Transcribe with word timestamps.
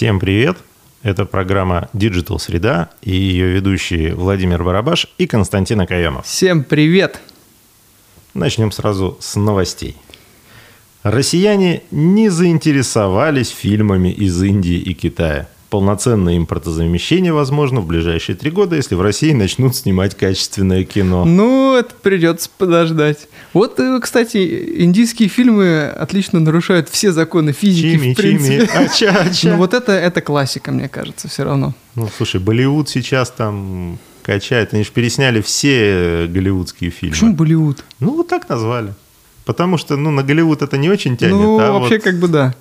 Всем 0.00 0.18
привет! 0.18 0.56
Это 1.02 1.26
программа 1.26 1.90
Digital 1.92 2.38
Среда 2.38 2.88
и 3.02 3.10
ее 3.10 3.48
ведущие 3.48 4.14
Владимир 4.14 4.64
Барабаш 4.64 5.08
и 5.18 5.26
Константин 5.26 5.78
Акаемов. 5.82 6.24
Всем 6.24 6.64
привет! 6.64 7.20
Начнем 8.32 8.72
сразу 8.72 9.18
с 9.20 9.36
новостей. 9.36 9.94
Россияне 11.02 11.82
не 11.90 12.30
заинтересовались 12.30 13.50
фильмами 13.50 14.10
из 14.10 14.42
Индии 14.42 14.78
и 14.78 14.94
Китая– 14.94 15.50
полноценное 15.70 16.36
импортозамещение 16.36 17.32
возможно 17.32 17.80
в 17.80 17.86
ближайшие 17.86 18.36
три 18.36 18.50
года, 18.50 18.76
если 18.76 18.96
в 18.96 19.00
России 19.00 19.32
начнут 19.32 19.76
снимать 19.76 20.16
качественное 20.16 20.84
кино. 20.84 21.24
Ну, 21.24 21.76
это 21.76 21.94
придется 21.94 22.50
подождать. 22.58 23.28
Вот, 23.54 23.78
э, 23.78 24.00
кстати, 24.02 24.82
индийские 24.82 25.28
фильмы 25.28 25.84
отлично 25.86 26.40
нарушают 26.40 26.88
все 26.88 27.12
законы 27.12 27.52
физики, 27.52 27.92
чими, 27.92 28.12
в 28.12 28.16
принципе. 28.16 28.66
Чими. 28.66 28.76
Ача, 28.84 29.10
ача. 29.10 29.48
Ну, 29.50 29.56
вот 29.56 29.72
это, 29.72 29.92
это 29.92 30.20
классика, 30.20 30.72
мне 30.72 30.88
кажется, 30.88 31.28
все 31.28 31.44
равно. 31.44 31.72
Ну, 31.94 32.08
слушай, 32.16 32.40
Болливуд 32.40 32.88
сейчас 32.88 33.30
там 33.30 33.98
качает. 34.22 34.74
Они 34.74 34.82
же 34.82 34.90
пересняли 34.90 35.40
все 35.40 36.26
голливудские 36.28 36.90
фильмы. 36.90 37.14
Почему 37.14 37.34
Болливуд? 37.34 37.84
Ну, 38.00 38.16
вот 38.16 38.28
так 38.28 38.48
назвали. 38.48 38.94
Потому 39.44 39.78
что, 39.78 39.96
ну, 39.96 40.10
на 40.10 40.22
Голливуд 40.24 40.62
это 40.62 40.76
не 40.76 40.90
очень 40.90 41.16
тянет. 41.16 41.34
Ну, 41.34 41.60
а 41.60 41.72
вообще, 41.72 41.94
вот... 41.94 42.04
как 42.04 42.18
бы 42.18 42.28
да. 42.28 42.54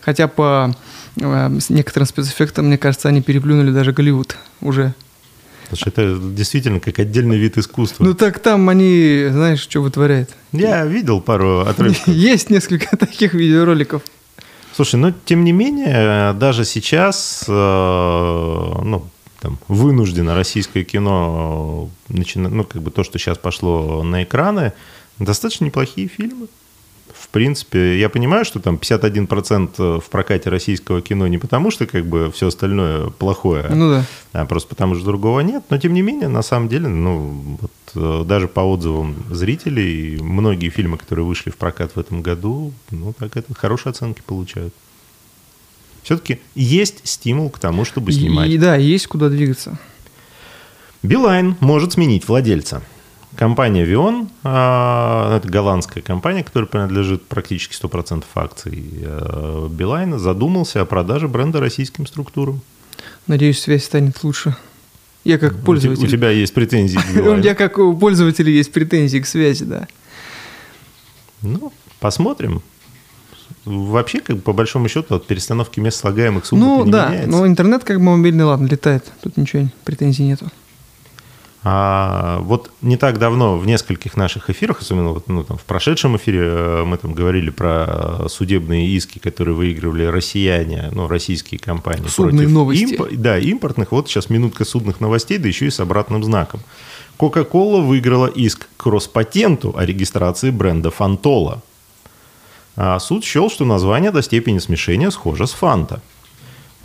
Хотя 0.00 0.28
по 0.28 0.70
э, 0.70 0.74
с 1.18 1.70
некоторым 1.70 2.06
спецэффектом, 2.06 2.66
мне 2.66 2.78
кажется, 2.78 3.08
они 3.08 3.22
переплюнули 3.22 3.70
даже 3.70 3.92
Голливуд 3.92 4.36
уже. 4.60 4.94
Слушай, 5.68 5.88
это 5.88 6.18
действительно 6.18 6.78
как 6.78 6.98
отдельный 6.98 7.38
вид 7.38 7.58
искусства. 7.58 8.04
Ну 8.04 8.14
так 8.14 8.38
там 8.38 8.68
они, 8.68 9.26
знаешь, 9.30 9.60
что 9.60 9.80
вытворяют. 9.80 10.30
Я 10.52 10.84
видел 10.86 11.20
пару 11.20 11.60
отрывков. 11.60 12.06
Есть 12.14 12.50
несколько 12.50 12.96
таких 12.98 13.34
видеороликов. 13.34 14.02
Слушай, 14.74 14.96
но 14.96 15.12
тем 15.24 15.42
не 15.42 15.52
менее, 15.52 16.34
даже 16.34 16.64
сейчас, 16.64 17.44
э, 17.48 17.50
ну, 17.50 19.08
там, 19.40 19.58
вынуждено 19.68 20.34
российское 20.34 20.84
кино, 20.84 21.88
начина... 22.08 22.50
ну, 22.50 22.62
как 22.62 22.82
бы 22.82 22.90
то, 22.90 23.02
что 23.02 23.18
сейчас 23.18 23.38
пошло 23.38 24.02
на 24.02 24.22
экраны, 24.22 24.74
достаточно 25.18 25.64
неплохие 25.64 26.08
фильмы 26.08 26.48
принципе, 27.36 28.00
я 28.00 28.08
понимаю, 28.08 28.46
что 28.46 28.60
там 28.60 28.76
51% 28.76 30.00
в 30.00 30.08
прокате 30.08 30.48
российского 30.48 31.02
кино 31.02 31.26
не 31.26 31.36
потому, 31.36 31.70
что 31.70 31.84
как 31.84 32.06
бы 32.06 32.32
все 32.32 32.46
остальное 32.46 33.10
плохое, 33.10 33.66
ну 33.68 33.90
да. 33.90 34.06
а 34.32 34.46
просто 34.46 34.70
потому, 34.70 34.94
что 34.94 35.04
другого 35.04 35.40
нет. 35.40 35.62
Но 35.68 35.76
тем 35.76 35.92
не 35.92 36.00
менее, 36.00 36.28
на 36.28 36.40
самом 36.40 36.70
деле, 36.70 36.88
ну, 36.88 37.58
вот, 37.60 37.72
э, 37.94 38.24
даже 38.26 38.48
по 38.48 38.60
отзывам 38.60 39.16
зрителей, 39.30 40.18
многие 40.18 40.70
фильмы, 40.70 40.96
которые 40.96 41.26
вышли 41.26 41.50
в 41.50 41.58
прокат 41.58 41.94
в 41.94 42.00
этом 42.00 42.22
году, 42.22 42.72
ну, 42.90 43.12
так 43.12 43.36
это 43.36 43.52
хорошие 43.52 43.90
оценки 43.90 44.22
получают. 44.24 44.72
Все-таки 46.04 46.40
есть 46.54 47.06
стимул 47.06 47.50
к 47.50 47.58
тому, 47.58 47.84
чтобы 47.84 48.12
снимать. 48.12 48.48
И, 48.48 48.56
да, 48.56 48.76
есть 48.76 49.08
куда 49.08 49.28
двигаться. 49.28 49.78
Билайн 51.02 51.54
может 51.60 51.92
сменить 51.92 52.26
владельца. 52.26 52.82
Компания 53.36 53.84
Vion, 53.84 54.28
а, 54.44 55.36
это 55.36 55.48
голландская 55.48 56.02
компания, 56.02 56.42
которая 56.42 56.68
принадлежит 56.68 57.26
практически 57.26 57.74
100% 57.74 58.24
акций 58.34 58.88
э, 59.02 59.68
Билайна, 59.70 60.18
задумался 60.18 60.80
о 60.80 60.86
продаже 60.86 61.28
бренда 61.28 61.60
российским 61.60 62.06
структурам. 62.06 62.62
Надеюсь, 63.26 63.60
связь 63.60 63.84
станет 63.84 64.24
лучше. 64.24 64.56
Я 65.24 65.38
как 65.38 65.58
пользователь. 65.58 66.04
У 66.04 66.06
тебя 66.08 66.30
есть 66.30 66.54
претензии 66.54 66.96
к 66.96 67.10
Билайну? 67.14 67.42
Меня 67.42 67.54
как 67.54 67.78
у 67.78 67.94
пользователя 67.94 68.50
есть 68.50 68.72
претензии 68.72 69.18
к 69.18 69.26
связи, 69.26 69.64
да. 69.64 69.86
Ну, 71.42 71.72
посмотрим. 72.00 72.62
Вообще, 73.66 74.20
как 74.20 74.36
бы, 74.36 74.42
по 74.42 74.52
большому 74.52 74.88
счету, 74.88 75.14
от 75.14 75.26
перестановки 75.26 75.78
мест 75.80 75.98
слагаемых 75.98 76.46
сумм 76.46 76.60
ну, 76.60 76.84
не 76.84 76.92
да, 76.92 77.08
меняется. 77.08 77.30
но 77.30 77.46
интернет 77.46 77.84
как 77.84 77.98
бы 77.98 78.04
мобильный, 78.04 78.44
ладно, 78.44 78.66
летает. 78.66 79.04
Тут 79.22 79.36
ничего, 79.36 79.68
претензий 79.84 80.22
нету. 80.22 80.46
А 81.68 82.38
вот 82.42 82.70
не 82.80 82.96
так 82.96 83.18
давно 83.18 83.58
в 83.58 83.66
нескольких 83.66 84.16
наших 84.16 84.50
эфирах, 84.50 84.82
особенно 84.82 85.08
вот, 85.08 85.26
ну, 85.26 85.42
там, 85.42 85.58
в 85.58 85.64
прошедшем 85.64 86.16
эфире, 86.16 86.42
э, 86.42 86.84
мы 86.84 86.96
там 86.96 87.12
говорили 87.12 87.50
про 87.50 88.28
судебные 88.28 88.86
иски, 88.86 89.18
которые 89.18 89.56
выигрывали 89.56 90.04
россияне, 90.04 90.90
ну, 90.92 91.08
российские 91.08 91.58
компании. 91.58 92.06
Судные 92.06 92.46
против 92.46 92.50
новости. 92.52 92.84
Имп... 92.84 93.14
Да, 93.14 93.36
импортных. 93.36 93.90
Вот 93.90 94.08
сейчас 94.08 94.30
минутка 94.30 94.64
судных 94.64 95.00
новостей, 95.00 95.38
да 95.38 95.48
еще 95.48 95.66
и 95.66 95.70
с 95.70 95.80
обратным 95.80 96.22
знаком. 96.22 96.60
Coca-Cola 97.18 97.84
выиграла 97.84 98.28
иск 98.28 98.68
к 98.76 98.86
Роспатенту 98.86 99.74
о 99.76 99.84
регистрации 99.84 100.50
бренда 100.50 100.92
Фантола. 100.92 101.64
А 102.76 103.00
суд 103.00 103.24
счел, 103.24 103.50
что 103.50 103.64
название 103.64 104.12
до 104.12 104.22
степени 104.22 104.58
смешения 104.58 105.10
схоже 105.10 105.48
с 105.48 105.52
Фанта. 105.52 106.00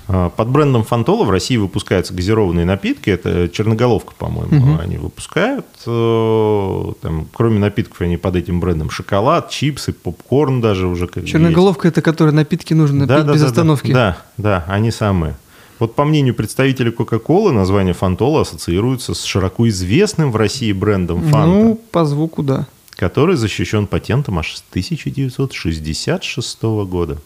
А, 0.07 0.29
под 0.29 0.49
брендом 0.49 0.83
Фантола 0.83 1.23
в 1.23 1.29
России 1.29 1.57
выпускаются 1.57 2.13
газированные 2.13 2.65
напитки. 2.65 3.09
Это 3.09 3.49
черноголовка, 3.49 4.13
по-моему, 4.17 4.73
угу. 4.73 4.81
они 4.81 4.97
выпускают. 4.97 5.65
Э, 5.85 6.93
там, 7.01 7.27
кроме 7.33 7.59
напитков, 7.59 8.01
они 8.01 8.17
под 8.17 8.35
этим 8.35 8.59
брендом 8.59 8.89
шоколад, 8.89 9.49
чипсы, 9.49 9.93
попкорн 9.93 10.61
даже 10.61 10.87
уже. 10.87 11.07
Как 11.07 11.25
Черноголовка 11.25 11.87
есть. 11.87 11.97
это 11.97 12.01
которая 12.01 12.33
напитки 12.33 12.73
нужно 12.73 13.07
да, 13.07 13.17
пить 13.17 13.25
да, 13.27 13.33
без 13.33 13.41
да, 13.41 13.47
остановки. 13.47 13.91
Да, 13.91 14.17
да, 14.37 14.65
они 14.67 14.91
самые. 14.91 15.35
Вот 15.79 15.95
по 15.95 16.05
мнению 16.05 16.35
представителей 16.35 16.91
Coca-Cola, 16.91 17.51
название 17.51 17.95
Фантола 17.95 18.41
ассоциируется 18.41 19.15
с 19.15 19.23
широко 19.23 19.67
известным 19.67 20.31
в 20.31 20.35
России 20.35 20.71
брендом 20.73 21.23
Фанта. 21.23 21.47
Ну, 21.47 21.81
по 21.91 22.05
звуку, 22.05 22.43
да. 22.43 22.67
Который 22.91 23.35
защищен 23.35 23.87
патентом 23.87 24.37
аж 24.37 24.57
с 24.57 24.63
1966 24.69 26.61
года. 26.61 27.17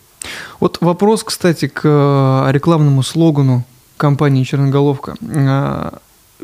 Вот 0.60 0.80
вопрос, 0.82 1.24
кстати, 1.24 1.68
к 1.68 1.82
э, 1.84 2.52
рекламному 2.52 3.04
слогану 3.04 3.64
компании 3.98 4.44
«Черноголовка». 4.44 5.16
Э, 5.22 5.92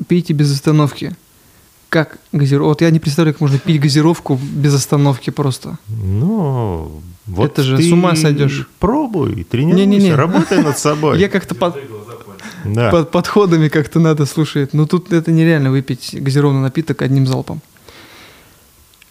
Пейте 0.07 0.33
без 0.33 0.51
остановки. 0.51 1.15
Как 1.89 2.17
газировку? 2.31 2.69
Вот 2.69 2.81
я 2.81 2.89
не 2.89 2.99
представляю, 2.99 3.33
как 3.33 3.41
можно 3.41 3.59
пить 3.59 3.81
газировку 3.81 4.39
без 4.41 4.73
остановки 4.73 5.29
просто. 5.29 5.77
Ну, 5.89 7.01
вот 7.25 7.51
Это 7.51 7.63
же 7.63 7.81
с 7.81 7.91
ума 7.91 8.15
сойдешь. 8.15 8.67
Пробуй, 8.79 9.43
тренируйся, 9.43 9.85
не, 9.85 9.97
не, 9.97 10.03
не. 10.05 10.15
работай 10.15 10.63
над 10.63 10.79
собой. 10.79 11.19
Я 11.19 11.27
как-то 11.27 11.53
под, 11.53 11.75
да. 12.63 12.89
под 12.91 13.11
подходами 13.11 13.67
как-то 13.67 13.99
надо, 13.99 14.25
слушай, 14.25 14.69
ну 14.71 14.87
тут 14.87 15.11
это 15.11 15.31
нереально 15.31 15.69
выпить 15.69 16.15
газированный 16.17 16.61
напиток 16.61 17.01
одним 17.01 17.27
залпом. 17.27 17.61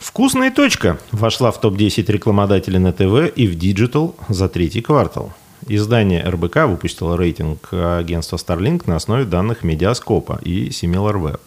Вкусная 0.01 0.51
точка 0.51 0.99
вошла 1.13 1.53
в 1.53 1.61
топ-10 1.61 2.11
рекламодателей 2.11 2.79
на 2.79 2.93
ТВ 2.93 3.31
и 3.37 3.47
в 3.47 3.55
Digital 3.55 4.15
за 4.31 4.49
третий 4.49 4.81
квартал. 4.81 5.33
Издание 5.69 6.27
РБК 6.27 6.65
выпустило 6.67 7.19
рейтинг 7.19 7.69
агентства 7.73 8.37
Starlink 8.37 8.85
на 8.87 8.97
основе 8.97 9.27
данных 9.27 9.63
Медиаскопа 9.63 10.41
и 10.43 10.71
SimilarWeb. 10.71 11.41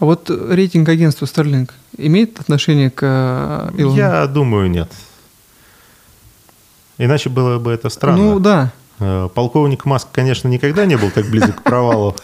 А 0.00 0.04
вот 0.04 0.28
рейтинг 0.30 0.88
агентства 0.88 1.26
Starlink 1.26 1.70
имеет 1.96 2.40
отношение 2.40 2.90
к 2.90 3.70
Илону? 3.76 3.96
Я 3.96 4.26
думаю, 4.26 4.68
нет. 4.68 4.90
Иначе 6.98 7.30
было 7.30 7.60
бы 7.60 7.70
это 7.70 7.88
странно. 7.88 8.18
Ну 8.18 8.40
да. 8.40 8.72
Э, 8.98 9.28
полковник 9.32 9.84
Маск, 9.84 10.08
конечно, 10.10 10.48
никогда 10.48 10.86
не 10.86 10.96
был 10.96 11.10
так 11.12 11.26
близок 11.26 11.60
к 11.60 11.62
провалу. 11.62 12.16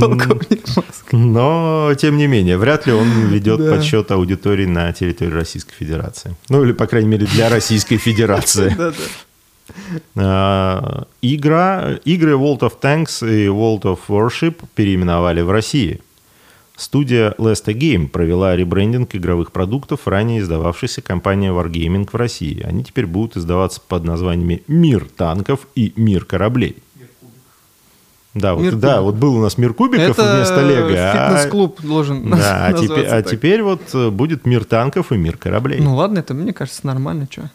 Полковник 0.00 0.66
Маск. 0.76 1.12
Но, 1.12 1.92
тем 1.98 2.16
не 2.16 2.26
менее, 2.26 2.56
вряд 2.56 2.86
ли 2.86 2.92
он 2.92 3.08
ведет 3.28 3.58
подсчет 3.68 4.10
аудитории 4.10 4.66
на 4.66 4.92
территории 4.92 5.32
Российской 5.32 5.74
Федерации. 5.74 6.36
Ну, 6.48 6.64
или, 6.64 6.72
по 6.72 6.86
крайней 6.86 7.08
мере, 7.08 7.26
для 7.26 7.48
Российской 7.48 7.96
Федерации. 7.98 8.76
Да. 10.14 11.06
Игра, 11.22 11.98
игры 12.04 12.32
World 12.32 12.60
of 12.60 12.72
Tanks 12.80 13.28
и 13.28 13.46
World 13.46 13.82
of 13.82 13.98
Warship 14.08 14.56
переименовали 14.74 15.42
в 15.42 15.50
России. 15.50 16.00
Студия 16.80 17.34
Lesta 17.36 17.74
Game 17.74 18.08
провела 18.08 18.56
ребрендинг 18.56 19.14
игровых 19.14 19.52
продуктов, 19.52 20.08
ранее 20.08 20.40
издававшейся 20.40 21.02
компанией 21.02 21.50
Wargaming 21.50 22.08
в 22.10 22.14
России. 22.14 22.62
Они 22.62 22.82
теперь 22.82 23.04
будут 23.04 23.36
издаваться 23.36 23.82
под 23.86 24.04
названиями 24.04 24.62
«Мир 24.66 25.06
танков» 25.14 25.68
и 25.74 25.92
«Мир 25.96 26.24
кораблей». 26.24 26.76
Да, 28.32 28.54
вот, 28.54 28.78
да, 28.78 29.00
вот 29.00 29.16
был 29.16 29.36
у 29.36 29.40
нас 29.40 29.58
мир 29.58 29.74
кубиков 29.74 30.16
Это 30.16 30.36
вместо 30.36 30.62
Лего. 30.62 30.88
Фитнес-клуб 30.88 31.80
а... 31.82 31.86
должен 31.86 32.30
Да, 32.30 32.66
а 32.66 32.72
теперь, 32.80 33.06
а 33.06 33.22
теперь 33.22 33.62
вот 33.62 33.82
э, 33.92 34.10
будет 34.10 34.46
мир 34.46 34.64
танков 34.64 35.10
и 35.10 35.16
мир 35.16 35.36
кораблей. 35.36 35.80
Ну 35.80 35.96
ладно, 35.96 36.20
это 36.20 36.32
мне 36.32 36.52
кажется 36.52 36.86
нормально, 36.86 37.26
что. 37.28 37.50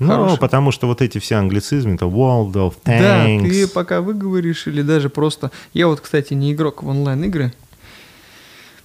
Ну, 0.00 0.08
Хороший. 0.08 0.38
потому 0.38 0.72
что 0.72 0.86
вот 0.86 1.02
эти 1.02 1.18
все 1.18 1.36
англицизмы, 1.36 1.94
это 1.94 2.06
World 2.06 2.54
of 2.54 2.74
Tanks. 2.84 3.42
Да, 3.42 3.48
ты 3.48 3.68
пока 3.68 4.00
выговоришь 4.00 4.66
или 4.66 4.80
даже 4.80 5.10
просто... 5.10 5.50
Я 5.74 5.88
вот, 5.88 6.00
кстати, 6.00 6.32
не 6.32 6.54
игрок 6.54 6.82
в 6.82 6.88
онлайн-игры, 6.88 7.52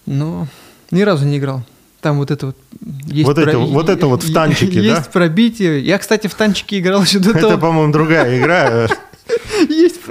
но 0.06 0.48
ни 0.92 1.02
разу 1.02 1.26
не 1.26 1.38
играл. 1.38 1.64
Там 2.02 2.18
вот 2.18 2.32
это 2.32 2.48
вот 2.48 2.58
есть 3.08 3.26
вот, 3.26 3.38
про... 3.38 3.50
это, 3.50 3.58
вот 3.58 3.90
это 3.90 4.08
вот 4.08 4.24
в 4.24 4.34
танчике, 4.34 4.76
есть 4.76 4.90
да? 4.90 4.98
Есть 4.98 5.10
пробитие. 5.10 5.80
Я, 5.80 5.98
кстати, 5.98 6.28
в 6.28 6.36
танчике 6.36 6.80
играл 6.80 7.02
еще 7.02 7.20
до 7.20 7.34
того. 7.34 7.48
Это, 7.48 7.58
по-моему, 7.58 7.94
другая 7.94 8.38
игра. 8.38 8.88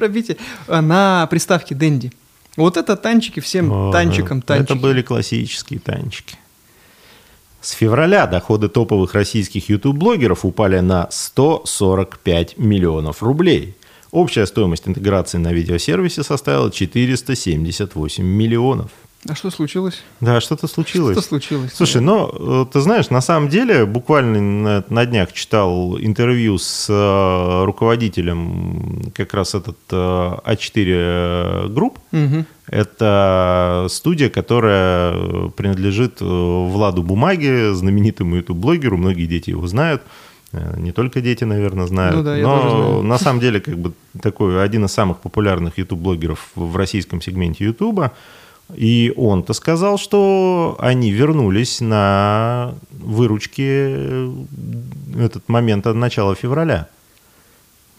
Пробитие. 0.05 0.37
На 0.69 1.27
приставке 1.31 1.75
Дэнди. 1.75 2.12
Вот 2.59 2.77
это 2.77 2.95
танчики 2.95 3.41
всем 3.41 3.91
танчикам 3.91 4.43
танчики. 4.43 4.73
Это 4.73 4.75
были 4.75 5.01
классические 5.01 5.81
танчики. 5.81 6.37
С 7.62 7.71
февраля 7.71 8.27
доходы 8.27 8.69
топовых 8.69 9.15
российских 9.15 9.71
YouTube-блогеров 9.71 10.45
упали 10.45 10.81
на 10.81 11.09
145 11.11 12.59
миллионов 12.59 13.23
рублей. 13.23 13.75
Общая 14.11 14.45
стоимость 14.45 14.87
интеграции 14.87 15.39
на 15.39 15.55
видеосервисе 15.55 16.23
составила 16.23 16.71
478 16.71 18.23
миллионов. 18.23 18.91
А 19.29 19.35
что 19.35 19.50
случилось? 19.50 20.03
Да, 20.21 20.41
что-то 20.41 20.67
случилось. 20.67 21.17
Что 21.17 21.26
случилось? 21.26 21.73
Слушай, 21.75 22.03
ну, 22.03 22.62
э, 22.62 22.67
ты 22.71 22.81
знаешь, 22.81 23.09
на 23.09 23.23
самом 23.23 23.49
деле, 23.49 23.87
буквально 23.87 24.41
на, 24.41 24.85
на 24.88 25.06
днях 25.06 25.32
читал 25.32 25.97
интервью 25.99 26.59
с 26.59 26.87
э, 26.91 27.65
руководителем 27.65 29.12
как 29.15 29.32
раз 29.32 29.55
этот 29.55 29.79
э, 29.91 29.94
А4 29.97 31.69
групп. 31.73 31.99
Мгм. 32.12 32.47
Это 32.67 33.87
студия, 33.88 34.29
которая 34.29 35.49
принадлежит 35.56 36.20
э, 36.20 36.25
Владу 36.25 37.03
Бумаге, 37.03 37.73
знаменитому 37.75 38.37
YouTube-блогеру. 38.37 38.97
Многие 38.99 39.27
дети 39.27 39.50
его 39.50 39.67
знают. 39.67 40.03
Э, 40.53 40.75
Не 40.79 40.93
только 40.93 41.20
дети, 41.23 41.44
наверное, 41.44 41.87
знают. 41.87 42.17
Ну 42.17 42.23
да, 42.23 42.37
Но 42.37 42.61
знаю. 42.61 43.03
на 43.03 43.19
самом 43.19 43.41
деле, 43.41 43.61
как 43.61 43.79
бы 43.79 43.93
такой 44.20 44.62
один 44.62 44.85
из 44.85 44.93
самых 44.93 45.19
популярных 45.19 45.79
YouTube-блогеров 45.79 46.50
в 46.55 46.77
российском 46.77 47.23
сегменте 47.23 47.65
YouTube. 47.65 48.11
И 48.75 49.12
он-то 49.16 49.52
сказал, 49.52 49.99
что 49.99 50.76
они 50.81 51.11
вернулись 51.12 51.81
на 51.81 52.75
выручки 52.93 53.62
э, 53.66 54.32
этот 55.19 55.49
момент 55.49 55.87
от 55.87 55.96
начала 55.96 56.34
февраля. 56.34 56.88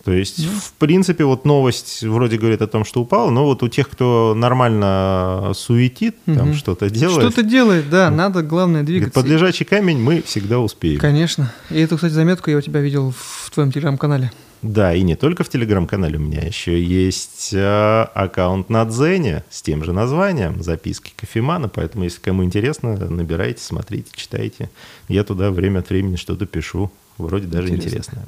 То 0.04 0.12
есть, 0.12 0.38
Ну. 0.46 0.52
в 0.60 0.74
принципе, 0.74 1.24
вот 1.26 1.46
новость 1.46 2.04
вроде 2.04 2.38
говорит 2.38 2.62
о 2.62 2.68
том, 2.68 2.86
что 2.86 3.02
упала, 3.02 3.32
но 3.32 3.44
вот 3.46 3.64
у 3.64 3.68
тех, 3.68 3.90
кто 3.90 4.34
нормально 4.38 5.52
суетит, 5.56 6.16
там 6.26 6.50
Мгм. 6.50 6.54
что-то 6.54 6.90
делает, 6.92 7.20
Что-то 7.32 7.42
делает, 7.42 7.90
да, 7.90 8.12
надо, 8.12 8.44
главное, 8.44 8.84
двигаться. 8.84 9.14
под 9.20 9.28
лежачий 9.28 9.64
камень 9.66 9.98
мы 10.00 10.22
всегда 10.22 10.60
успеем. 10.60 11.00
Конечно. 11.00 11.52
И 11.72 11.80
эту, 11.80 11.96
кстати, 11.96 12.14
заметку 12.14 12.52
я 12.52 12.58
у 12.58 12.62
тебя 12.62 12.82
видел 12.82 13.14
в 13.18 13.50
твоем 13.52 13.72
телеграм-канале. 13.72 14.32
Да, 14.66 14.96
и 14.96 15.04
не 15.04 15.16
только 15.16 15.44
в 15.44 15.50
Телеграм-канале 15.50 16.18
у 16.18 16.22
меня 16.22 16.42
еще 16.42 16.82
есть 16.82 17.52
э, 17.54 18.02
аккаунт 18.16 18.68
на 18.72 18.84
Дзене 18.86 19.44
с 19.52 19.62
тем 19.62 19.84
же 19.84 19.94
названием 19.94 20.64
«Записки 20.64 21.14
кофемана», 21.16 21.70
поэтому, 21.70 22.06
если 22.06 22.20
кому 22.20 22.44
интересно, 22.44 22.98
набирайте, 22.98 23.62
смотрите, 23.62 24.10
читайте. 24.16 24.72
Я 25.08 25.24
туда 25.24 25.52
время 25.52 25.80
от 25.80 25.90
времени 25.90 26.16
что-то 26.16 26.48
пишу, 26.48 26.92
вроде 27.20 27.46
даже 27.46 27.68
Интересно. 27.68 27.88
интересное. 27.90 28.26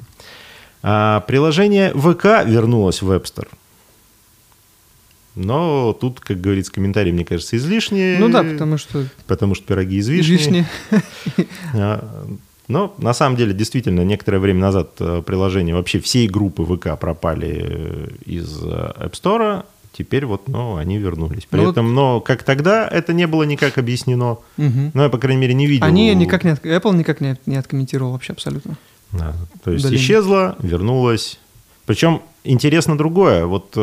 А, 0.84 1.20
приложение 1.22 1.90
ВК 1.92 2.46
вернулось 2.46 3.02
в 3.02 3.10
App 3.10 3.24
Store. 3.24 3.48
Но 5.34 5.92
тут, 5.92 6.20
как 6.20 6.40
говорится, 6.40 6.70
комментарии, 6.70 7.10
мне 7.10 7.24
кажется, 7.24 7.56
излишние. 7.56 8.16
Ну 8.20 8.28
да, 8.28 8.44
потому 8.44 8.78
что 8.78 9.06
потому 9.26 9.56
что 9.56 9.64
пироги 9.64 9.96
из 9.96 10.06
вишни. 10.08 10.64
вишни. 11.74 12.28
Но 12.68 12.94
на 12.98 13.14
самом 13.14 13.36
деле, 13.36 13.54
действительно, 13.54 14.02
некоторое 14.04 14.38
время 14.38 14.60
назад 14.60 14.90
э, 15.00 15.22
приложения 15.24 15.74
вообще 15.74 16.00
всей 16.00 16.28
группы 16.28 16.64
ВК 16.64 16.98
пропали 17.00 17.64
э, 17.66 18.08
из 18.26 18.62
э, 18.62 18.66
App 18.68 19.12
Store. 19.12 19.64
Теперь 19.92 20.26
вот, 20.26 20.46
ну, 20.48 20.76
они 20.76 20.98
вернулись. 20.98 21.46
При 21.46 21.58
Ну 21.58 21.64
вот- 21.64 21.72
этом, 21.72 21.94
но 21.94 22.20
как 22.20 22.42
тогда, 22.42 22.86
это 22.86 23.12
не 23.14 23.26
было 23.26 23.44
никак 23.44 23.78
объяснено. 23.78 24.36
Мгм. 24.58 24.90
Ну, 24.94 25.02
я, 25.02 25.08
по 25.08 25.16
крайней 25.18 25.40
мере, 25.40 25.54
не 25.54 25.66
видел. 25.66 25.86
Они 25.86 26.14
никак 26.14 26.44
не... 26.44 26.50
от- 26.50 26.64
Apple 26.64 26.94
никак 26.94 27.20
не, 27.22 27.36
не 27.46 27.56
откомментировал 27.56 28.12
вообще 28.12 28.32
абсолютно. 28.34 28.76
Да, 29.12 29.34
то 29.64 29.70
есть 29.72 29.84
Удаление. 29.86 30.04
исчезла, 30.04 30.56
вернулась. 30.62 31.38
Причем 31.86 32.20
интересно 32.44 32.98
другое. 32.98 33.46
Вот 33.46 33.72
э, 33.76 33.80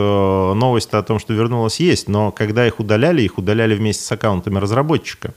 новость 0.53 0.93
о 0.93 1.01
том, 1.01 1.17
что 1.17 1.33
вернулась, 1.33 1.79
есть. 1.79 2.07
Но 2.07 2.31
когда 2.31 2.67
их 2.67 2.79
удаляли, 2.79 3.23
их 3.23 3.39
удаляли 3.39 3.73
вместе 3.75 4.03
с 4.03 4.11
аккаунтами 4.11 4.59
разработчика. 4.59 5.33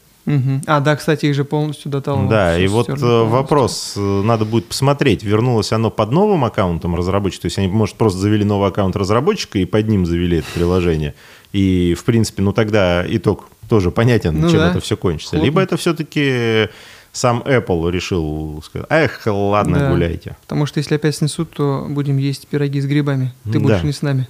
А, 0.66 0.80
да, 0.80 0.96
кстати, 0.96 1.26
их 1.26 1.34
же 1.34 1.44
полностью 1.44 1.90
дотал. 1.90 2.28
Да, 2.28 2.58
и 2.58 2.66
вот 2.66 2.88
э, 2.88 2.94
вопрос, 3.24 3.94
э, 3.96 4.00
надо 4.00 4.44
будет 4.44 4.66
посмотреть, 4.66 5.22
вернулось 5.22 5.72
оно 5.72 5.90
под 5.90 6.10
новым 6.12 6.44
аккаунтом 6.44 6.94
разработчика, 6.94 7.42
то 7.42 7.46
есть 7.46 7.58
они, 7.58 7.68
может, 7.68 7.96
просто 7.96 8.18
завели 8.18 8.44
новый 8.44 8.68
аккаунт 8.68 8.94
разработчика 8.96 9.58
и 9.58 9.64
под 9.64 9.88
ним 9.88 10.06
завели 10.06 10.38
это 10.38 10.46
приложение. 10.54 11.14
И, 11.52 11.94
в 11.98 12.04
принципе, 12.04 12.42
ну 12.42 12.52
тогда 12.52 13.04
итог 13.08 13.48
тоже 13.68 13.90
понятен, 13.90 14.38
Ну 14.40 14.48
чем 14.50 14.58
да. 14.58 14.70
это 14.70 14.80
все 14.80 14.96
кончится. 14.96 15.30
Хлопнет. 15.36 15.46
Либо 15.46 15.60
это 15.62 15.76
все-таки 15.76 16.68
сам 17.12 17.42
Apple 17.46 17.90
решил 17.90 18.62
сказать, 18.64 18.86
эх, 18.90 19.22
ладно, 19.26 19.78
Да. 19.78 19.90
гуляйте. 19.90 20.36
Потому 20.42 20.66
что 20.66 20.78
если 20.78 20.94
опять 20.96 21.16
снесут, 21.16 21.50
то 21.50 21.86
будем 21.88 22.16
есть 22.18 22.46
пироги 22.48 22.80
с 22.80 22.86
грибами. 22.86 23.32
Ты 23.44 23.52
Да. 23.52 23.60
больше 23.60 23.86
не 23.86 23.92
с 23.92 24.02
нами. 24.02 24.28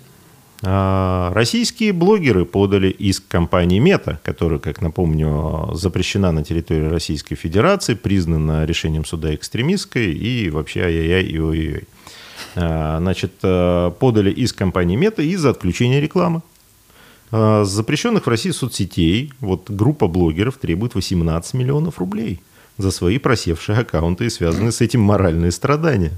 А, 0.63 1.33
Российские 1.35 1.93
блогеры 1.93 2.45
подали 2.45 2.89
иск 2.89 3.29
компании 3.29 3.79
Мета, 3.79 4.21
которая, 4.25 4.59
как 4.59 4.81
напомню, 4.81 5.71
запрещена 5.75 6.33
на 6.33 6.43
территории 6.43 6.89
Российской 6.89 7.37
Федерации, 7.37 7.95
признана 7.95 8.65
решением 8.65 9.05
суда 9.05 9.35
экстремистской 9.35 10.13
и 10.13 10.51
вообще 10.51 10.83
ай-яй-яй 10.83 11.25
и 11.25 11.39
ой-ой-ой. 11.39 11.85
А, 12.57 12.99
Значит, 12.99 13.33
э, 13.43 13.93
подали 13.99 14.31
иск 14.31 14.57
компании 14.57 14.97
Мета 14.97 15.23
из-за 15.23 15.51
отключения 15.51 16.01
рекламы. 16.01 16.43
А, 17.31 17.65
запрещенных 17.65 18.27
в 18.27 18.29
России 18.29 18.51
соцсетей 18.51 19.33
вот 19.41 19.71
группа 19.71 20.09
блогеров 20.09 20.59
требует 20.59 20.95
18 20.95 21.55
миллионов 21.55 21.99
рублей 21.99 22.41
за 22.79 22.91
свои 22.91 23.19
просевшие 23.19 23.79
аккаунты 23.79 24.27
и 24.27 24.31
связанные 24.31 24.73
с 24.73 24.81
этим 24.81 25.03
моральные 25.03 25.53
страдания. 25.53 26.13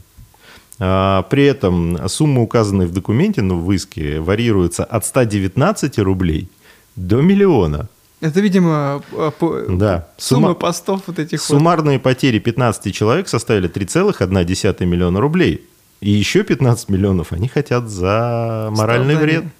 А, 0.80 1.22
При 1.24 1.44
этом 1.44 2.08
сумма, 2.08 2.40
указанная 2.42 2.86
в 2.86 2.92
документе, 2.92 3.42
но 3.42 3.56
в 3.56 3.70
иске, 3.72 4.18
варьируется 4.20 4.82
от 4.84 5.04
119 5.04 5.98
рублей 5.98 6.48
до 6.96 7.20
миллиона. 7.20 7.88
Это, 8.22 8.40
видимо, 8.40 9.02
а, 9.12 9.30
по- 9.30 9.60
Да. 9.68 10.08
сумма 10.18 10.48
Сумма- 10.48 10.54
постов 10.54 11.02
вот 11.06 11.18
этих 11.18 11.38
вот. 11.40 11.46
Суммарные 11.58 11.98
потери 11.98 12.38
15 12.38 12.92
человек 12.92 13.28
составили 13.28 13.68
3,1 13.68 14.86
миллиона 14.86 15.20
рублей. 15.20 15.66
И 16.00 16.10
еще 16.10 16.42
15 16.44 16.88
миллионов 16.88 17.32
они 17.32 17.48
хотят 17.48 17.88
за 17.90 18.68
моральный 18.74 19.14
Страдания. 19.14 19.40
вред. 19.40 19.52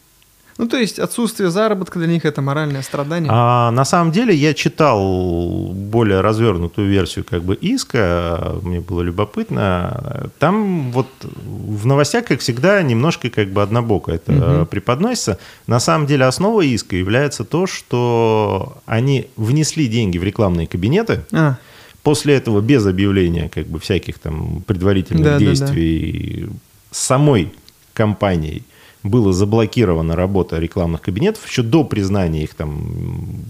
Ну, 0.61 0.69
то 0.69 0.77
есть 0.77 0.99
отсутствие 0.99 1.49
заработка 1.51 1.99
для 1.99 2.07
них 2.09 2.27
это 2.27 2.43
моральное 2.43 2.83
страдание. 2.83 3.31
А 3.33 3.71
на 3.71 3.87
самом 3.87 4.13
деле 4.13 4.35
я 4.35 4.53
читал 4.53 5.73
более 5.73 6.21
развернутую 6.21 6.87
версию 6.87 7.25
как 7.25 7.43
бы 7.45 7.55
иска, 7.55 8.57
мне 8.63 8.81
было 8.81 9.01
любопытно. 9.01 10.31
Там 10.39 10.93
вот 10.93 11.07
в 11.23 11.87
новостях, 11.87 12.27
как 12.27 12.41
всегда, 12.41 12.83
немножко 12.83 13.31
как 13.31 13.49
бы 13.49 13.63
однобоко 13.63 14.13
это 14.13 14.33
Мгм. 14.33 14.67
преподносится. 14.67 15.39
На 15.67 15.81
самом 15.81 16.07
деле 16.07 16.27
основа 16.27 16.61
иска 16.61 16.95
является 16.95 17.45
то, 17.45 17.67
что 17.67 18.83
они 18.85 19.29
внесли 19.39 19.87
деньги 19.89 20.19
в 20.19 20.25
рекламные 20.25 20.67
кабинеты, 20.67 21.25
А, 21.33 21.57
После 22.03 22.35
этого 22.35 22.61
без 22.61 22.87
объявления 22.87 23.49
как 23.49 23.67
бы 23.67 23.79
всяких 23.79 24.19
там 24.19 24.63
предварительных 24.67 25.25
Да, 25.25 25.31
да, 25.33 25.39
да. 25.39 25.45
действий 25.45 26.49
с 26.91 26.99
самой 26.99 27.51
компанией 27.95 28.63
была 29.03 29.33
заблокирована 29.33 30.17
работа 30.17 30.59
рекламных 30.59 31.01
кабинетов 31.03 31.47
еще 31.49 31.63
до 31.63 31.85
признания 31.85 32.43
их 32.45 32.55
там 32.55 33.45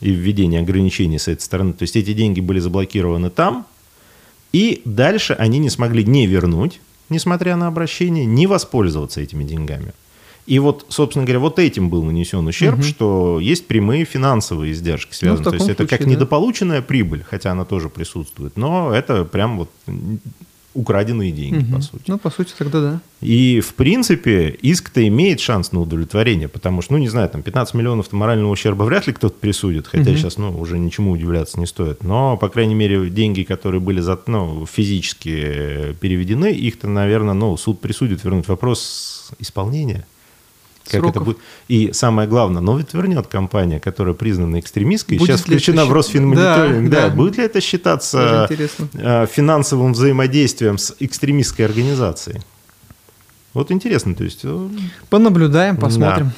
и 0.00 0.10
введения 0.10 0.60
ограничений 0.60 1.18
с 1.18 1.28
этой 1.28 1.42
стороны. 1.42 1.72
То 1.74 1.82
есть 1.82 1.94
эти 1.96 2.12
деньги 2.12 2.40
были 2.40 2.58
заблокированы 2.58 3.30
там, 3.30 3.66
и 4.52 4.82
дальше 4.84 5.34
они 5.34 5.58
не 5.58 5.70
смогли 5.70 6.04
не 6.04 6.26
вернуть, 6.26 6.80
несмотря 7.08 7.56
на 7.56 7.66
обращение, 7.66 8.24
не 8.24 8.46
воспользоваться 8.46 9.20
этими 9.20 9.44
деньгами. 9.44 9.92
И 10.46 10.58
вот, 10.58 10.86
собственно 10.88 11.24
говоря, 11.24 11.38
вот 11.38 11.58
этим 11.58 11.90
был 11.90 12.02
нанесен 12.02 12.44
ущерб, 12.46 12.78
Мгм. 12.78 12.82
что 12.82 13.38
есть 13.40 13.66
прямые 13.68 14.04
финансовые 14.04 14.72
издержки 14.72 15.14
связаны. 15.14 15.44
То 15.44 15.50
таком 15.52 15.66
есть 15.66 15.70
это 15.70 15.84
как 15.86 16.00
случае, 16.00 16.06
да. 16.06 16.10
недополученная 16.12 16.82
прибыль, 16.82 17.22
хотя 17.28 17.52
она 17.52 17.64
тоже 17.64 17.88
присутствует, 17.88 18.56
но 18.56 18.92
это 18.92 19.24
прям 19.24 19.58
вот 19.58 19.70
украденные 20.74 21.32
деньги, 21.32 21.64
мгм. 21.64 21.74
по 21.74 21.80
сути. 21.80 22.02
Ну, 22.06 22.18
по 22.18 22.30
сути, 22.30 22.52
тогда 22.56 22.80
да. 22.80 23.00
И, 23.20 23.60
в 23.60 23.74
принципе, 23.74 24.50
иск-то 24.62 25.06
имеет 25.08 25.40
шанс 25.40 25.72
на 25.72 25.80
удовлетворение, 25.80 26.48
потому 26.48 26.80
что, 26.80 26.92
ну, 26.92 26.98
не 26.98 27.08
знаю, 27.08 27.28
там 27.28 27.42
15 27.42 27.74
миллионов 27.74 28.12
морального 28.12 28.52
ущерба 28.52 28.84
вряд 28.84 29.06
ли 29.06 29.12
кто-то 29.12 29.34
присудит, 29.38 29.88
хотя 29.88 30.10
Мгм. 30.10 30.16
сейчас, 30.16 30.38
ну, 30.38 30.56
уже 30.58 30.78
ничему 30.78 31.10
удивляться 31.10 31.58
не 31.58 31.66
стоит. 31.66 32.04
Но, 32.04 32.36
по 32.36 32.48
крайней 32.48 32.74
мере, 32.74 33.10
деньги, 33.10 33.42
которые 33.42 33.80
были 33.80 34.00
за, 34.00 34.18
ну, 34.26 34.64
физически 34.66 35.94
переведены, 36.00 36.52
их-то, 36.52 36.88
наверное, 36.88 37.34
ну, 37.34 37.56
суд 37.56 37.80
присудит 37.80 38.22
вернуть. 38.24 38.48
Вопрос 38.48 39.30
исполнения. 39.38 40.06
Как 40.90 41.00
это 41.00 41.12
Сроков. 41.12 41.24
будет? 41.24 41.38
И 41.68 41.92
самое 41.92 42.28
главное, 42.28 42.60
но 42.62 42.76
ведь 42.78 42.92
вернет 42.94 43.26
компания, 43.26 43.80
которая 43.80 44.14
признана 44.14 44.58
экстремистской, 44.60 45.18
Будет 45.18 45.28
сейчас 45.28 45.40
это 45.40 45.50
включена 45.50 45.84
в 45.86 45.92
Росфинмониторинг. 45.92 46.90
Да, 46.90 47.02
Да, 47.02 47.08
да. 47.08 47.14
будет 47.14 47.36
ли 47.38 47.44
это 47.44 47.60
считаться 47.60 48.48
э, 48.94 49.26
финансовым 49.30 49.92
взаимодействием 49.92 50.78
с 50.78 50.94
экстремистской 50.98 51.64
организацией? 51.66 52.40
Вот 53.54 53.70
интересно, 53.70 54.14
то 54.14 54.24
есть 54.24 54.40
э, 54.44 54.68
Понаблюдаем, 55.08 55.76
посмотрим. 55.76 56.30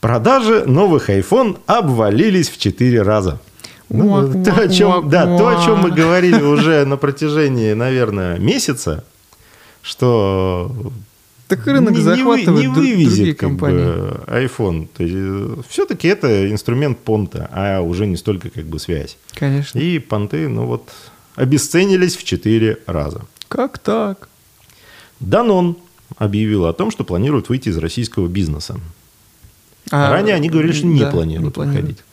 продажи 0.00 0.64
новых 0.66 1.08
iPhone 1.10 1.58
обвалились 1.66 2.48
в 2.50 2.58
4 2.58 3.02
раза. 3.02 3.40
Ну, 3.88 4.10
Уак, 4.12 4.44
то, 4.44 4.54
о 4.62 4.68
чем, 4.68 4.88
уак, 4.90 5.08
да, 5.10 5.24
то, 5.38 5.48
о 5.48 5.64
чем 5.64 5.78
мы 5.80 5.90
говорили 5.90 6.40
уже 6.54 6.84
на 6.86 6.96
протяжении, 6.96 7.72
наверное, 7.74 8.38
месяца, 8.38 9.04
что 9.82 10.72
Так 11.56 11.66
рынок 11.66 11.90
не, 11.92 11.98
не 11.98 12.02
вы- 12.04 12.16
захватывает 12.16 12.62
не 12.62 12.68
вывезет 12.68 13.14
другие 13.16 13.34
как 13.34 13.48
компании. 13.48 13.76
бы, 13.76 14.24
iPhone. 14.28 14.88
То 14.96 15.02
есть, 15.04 15.68
все-таки 15.68 16.08
это 16.08 16.50
инструмент 16.50 16.98
понта, 16.98 17.48
а 17.52 17.80
уже 17.80 18.06
не 18.06 18.16
столько 18.16 18.48
как 18.50 18.64
бы 18.66 18.78
связь. 18.78 19.16
Конечно. 19.34 19.78
И 19.78 19.98
понты, 19.98 20.48
ну 20.48 20.66
вот, 20.66 20.88
обесценились 21.34 22.16
в 22.16 22.24
4 22.24 22.78
раза. 22.86 23.22
Как 23.48 23.78
так? 23.78 24.28
Данон 25.20 25.76
объявила 26.16 26.70
о 26.70 26.72
том, 26.72 26.90
что 26.90 27.04
планирует 27.04 27.48
выйти 27.48 27.68
из 27.68 27.76
российского 27.78 28.28
бизнеса. 28.28 28.76
А, 29.90 30.10
Ранее 30.10 30.34
они 30.34 30.48
говорили, 30.48 30.72
что 30.72 30.86
не 30.86 31.00
да, 31.00 31.10
планируют 31.10 31.44
не 31.46 31.50
планируют. 31.50 31.80
выходить. 31.86 32.04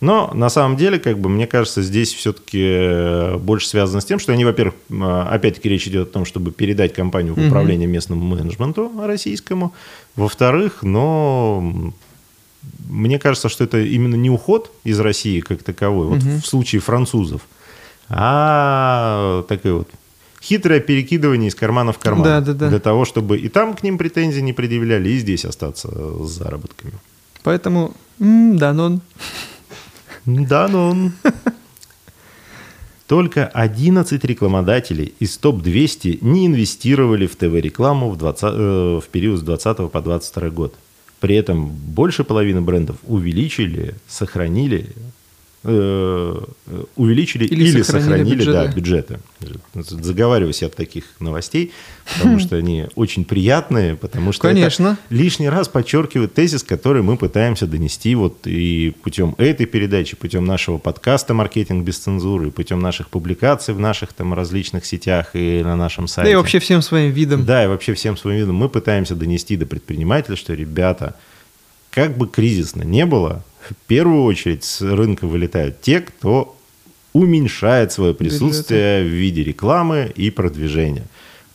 Но 0.00 0.30
на 0.32 0.48
самом 0.48 0.76
деле, 0.76 0.98
как 1.00 1.18
бы, 1.18 1.28
мне 1.28 1.46
кажется, 1.48 1.82
здесь 1.82 2.12
все-таки 2.14 2.62
э, 2.62 3.36
больше 3.36 3.66
связано 3.66 4.00
с 4.00 4.04
тем, 4.04 4.20
что 4.20 4.32
они, 4.32 4.44
во-первых, 4.44 4.74
э, 4.90 5.26
опять-таки 5.30 5.68
речь 5.68 5.88
идет 5.88 6.08
о 6.08 6.12
том, 6.12 6.24
чтобы 6.24 6.52
передать 6.52 6.94
компанию 6.94 7.34
в 7.34 7.46
управление 7.46 7.88
местному 7.88 8.24
менеджменту 8.24 8.92
российскому. 9.04 9.74
Во-вторых, 10.14 10.82
но 10.82 11.92
мне 12.88 13.18
кажется, 13.18 13.48
что 13.48 13.64
это 13.64 13.80
именно 13.80 14.14
не 14.14 14.30
уход 14.30 14.70
из 14.84 15.00
России 15.00 15.40
как 15.40 15.62
таковой, 15.64 16.06
вот 16.06 16.22
Мгм. 16.22 16.42
в 16.42 16.46
случае 16.46 16.80
французов, 16.80 17.42
а 18.08 19.42
такое 19.48 19.74
вот 19.74 19.88
хитрое 20.40 20.80
перекидывание 20.80 21.48
из 21.48 21.54
кармана 21.54 21.92
в 21.92 21.98
карман. 21.98 22.22
Да-да-да. 22.24 22.68
Для 22.68 22.78
того, 22.78 23.04
чтобы 23.04 23.38
и 23.38 23.48
там 23.48 23.74
к 23.74 23.82
ним 23.82 23.98
претензий 23.98 24.42
не 24.42 24.52
предъявляли, 24.52 25.08
и 25.10 25.18
здесь 25.18 25.44
остаться 25.44 25.88
с 26.24 26.30
заработками. 26.30 26.92
Поэтому, 27.42 27.94
да, 28.18 28.72
но. 28.72 29.00
Да, 30.28 30.68
но 30.68 30.90
он... 30.90 31.12
Только 33.06 33.46
11 33.46 34.22
рекламодателей 34.24 35.14
из 35.18 35.38
топ-200 35.38 36.18
не 36.20 36.46
инвестировали 36.46 37.26
в 37.26 37.36
ТВ-рекламу 37.36 38.10
в, 38.10 38.18
20 38.18 38.42
э, 38.42 39.00
в 39.02 39.08
период 39.10 39.40
с 39.40 39.42
20 39.42 39.90
по 39.90 40.02
22 40.02 40.50
год. 40.50 40.74
При 41.18 41.34
этом 41.34 41.68
больше 41.68 42.22
половины 42.22 42.60
брендов 42.60 42.96
увеличили, 43.04 43.94
сохранили, 44.06 44.90
увеличили 45.64 47.44
или, 47.44 47.64
Или 47.64 47.82
сохранили, 47.82 48.42
сохранили 48.42 48.44
да, 48.44 48.66
бюджеты. 48.68 49.18
Заговариваюсь 49.74 50.62
от 50.62 50.76
таких 50.76 51.04
новостей, 51.18 51.72
потому 52.14 52.38
что 52.38 52.56
они 52.56 52.86
очень 52.94 53.24
приятные, 53.24 53.96
потому 53.96 54.32
что 54.32 54.42
Конечно. 54.42 54.98
лишний 55.10 55.48
раз 55.48 55.68
подчеркивает 55.68 56.32
тезис, 56.34 56.62
который 56.62 57.02
мы 57.02 57.16
пытаемся 57.16 57.66
донести 57.66 58.14
вот 58.14 58.46
и 58.46 58.94
путем 59.02 59.34
этой 59.38 59.66
передачи, 59.66 60.16
путем 60.16 60.44
нашего 60.44 60.78
подкаста 60.78 61.34
«Маркетинг 61.34 61.84
без 61.84 61.98
цензуры», 61.98 62.48
и 62.48 62.50
путем 62.50 62.78
наших 62.78 63.08
публикаций 63.08 63.74
в 63.74 63.80
наших 63.80 64.12
там 64.12 64.34
различных 64.34 64.86
сетях 64.86 65.30
и 65.34 65.62
на 65.64 65.74
нашем 65.74 66.04
Да 66.04 66.12
сайте. 66.12 66.32
и 66.32 66.34
вообще 66.36 66.60
всем 66.60 66.82
своим 66.82 67.10
видом. 67.10 67.44
Да, 67.44 67.64
и 67.64 67.66
вообще 67.66 67.94
всем 67.94 68.16
своим 68.16 68.38
видом 68.38 68.54
мы 68.54 68.68
пытаемся 68.68 69.16
донести 69.16 69.56
до 69.56 69.66
предпринимателя, 69.66 70.36
что, 70.36 70.54
ребята, 70.54 71.16
как 71.90 72.16
бы 72.16 72.28
кризисно 72.28 72.82
не 72.82 73.04
было, 73.06 73.44
в 73.60 73.74
первую 73.86 74.24
очередь 74.24 74.64
с 74.64 74.80
рынка 74.80 75.26
вылетают 75.26 75.80
те, 75.80 76.00
кто 76.00 76.56
уменьшает 77.12 77.92
свое 77.92 78.14
присутствие 78.14 79.02
в 79.04 79.08
виде 79.08 79.42
рекламы 79.42 80.12
и 80.14 80.30
продвижения. 80.30 81.04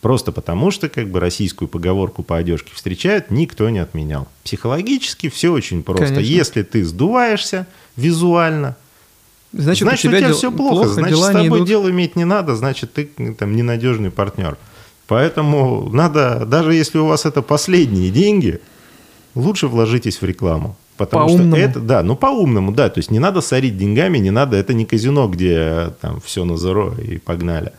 Просто 0.00 0.32
потому, 0.32 0.70
что 0.70 0.90
как 0.90 1.08
бы 1.08 1.18
российскую 1.18 1.66
поговорку 1.66 2.22
по 2.22 2.36
одежке 2.36 2.72
встречают, 2.74 3.30
никто 3.30 3.70
не 3.70 3.78
отменял. 3.78 4.28
Психологически 4.42 5.30
все 5.30 5.50
очень 5.50 5.82
просто. 5.82 6.06
Конечно. 6.06 6.20
Если 6.20 6.62
ты 6.62 6.84
сдуваешься 6.84 7.66
визуально, 7.96 8.76
Значит, 9.52 9.86
значит, 9.88 10.06
у 10.06 10.08
тебя, 10.08 10.20
дел- 10.28 10.36
все 10.36 10.50
плохо, 10.50 10.88
значит, 10.88 11.16
дела 11.16 11.30
с 11.30 11.32
тобой 11.32 11.58
идут. 11.58 11.68
дело 11.68 11.90
иметь 11.90 12.16
не 12.16 12.24
надо, 12.24 12.56
значит, 12.56 12.92
ты 12.92 13.04
там 13.38 13.54
ненадежный 13.54 14.10
партнер. 14.10 14.58
Поэтому 15.06 15.88
надо, 15.90 16.44
даже 16.44 16.74
если 16.74 16.98
у 16.98 17.06
вас 17.06 17.24
это 17.24 17.40
последние 17.40 18.10
деньги, 18.10 18.60
лучше 19.34 19.68
вложитесь 19.68 20.20
в 20.20 20.24
рекламу. 20.24 20.76
Потому 20.96 21.26
По-умному. 21.26 21.56
что 21.56 21.64
это, 21.64 21.80
да, 21.80 22.02
ну 22.04 22.14
по-умному, 22.14 22.70
да, 22.72 22.88
то 22.88 22.98
есть 22.98 23.10
не 23.10 23.18
надо 23.18 23.40
сорить 23.40 23.76
деньгами, 23.76 24.18
не 24.18 24.30
надо, 24.30 24.56
это 24.56 24.74
не 24.74 24.84
казино, 24.86 25.26
где 25.28 25.92
там 26.00 26.20
все 26.20 26.44
на 26.44 26.56
зеро 26.56 26.94
и 26.94 27.18
погнали. 27.18 27.72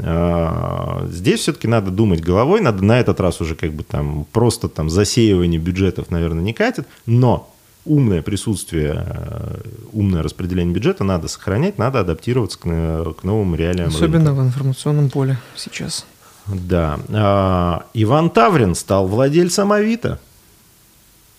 А, 0.00 1.06
Здесь 1.10 1.40
все-таки 1.40 1.68
надо 1.68 1.90
думать 1.90 2.20
головой, 2.20 2.60
надо 2.60 2.84
на 2.84 2.98
этот 3.00 3.20
раз 3.20 3.40
уже 3.40 3.54
как 3.54 3.72
бы 3.72 3.82
там 3.84 4.26
просто 4.32 4.68
там 4.68 4.90
засеивание 4.90 5.60
бюджетов, 5.60 6.10
наверное, 6.10 6.42
не 6.42 6.52
катит, 6.52 6.86
но 7.06 7.52
умное 7.84 8.22
присутствие, 8.22 9.04
э, 9.06 9.60
умное 9.92 10.22
распределение 10.22 10.74
бюджета 10.74 11.04
надо 11.04 11.26
сохранять, 11.28 11.78
надо 11.78 12.00
адаптироваться 12.00 12.58
к, 12.58 12.64
на- 12.66 13.12
к 13.18 13.24
новым 13.24 13.54
реалиям 13.54 13.88
Особенно 13.88 14.26
рынка. 14.30 14.42
в 14.42 14.46
информационном 14.46 15.10
поле 15.10 15.38
сейчас. 15.56 16.04
Да. 16.46 16.98
А, 17.10 17.84
Иван 17.94 18.30
Таврин 18.30 18.74
стал 18.74 19.06
владельцем 19.08 19.72
Авито. 19.72 20.18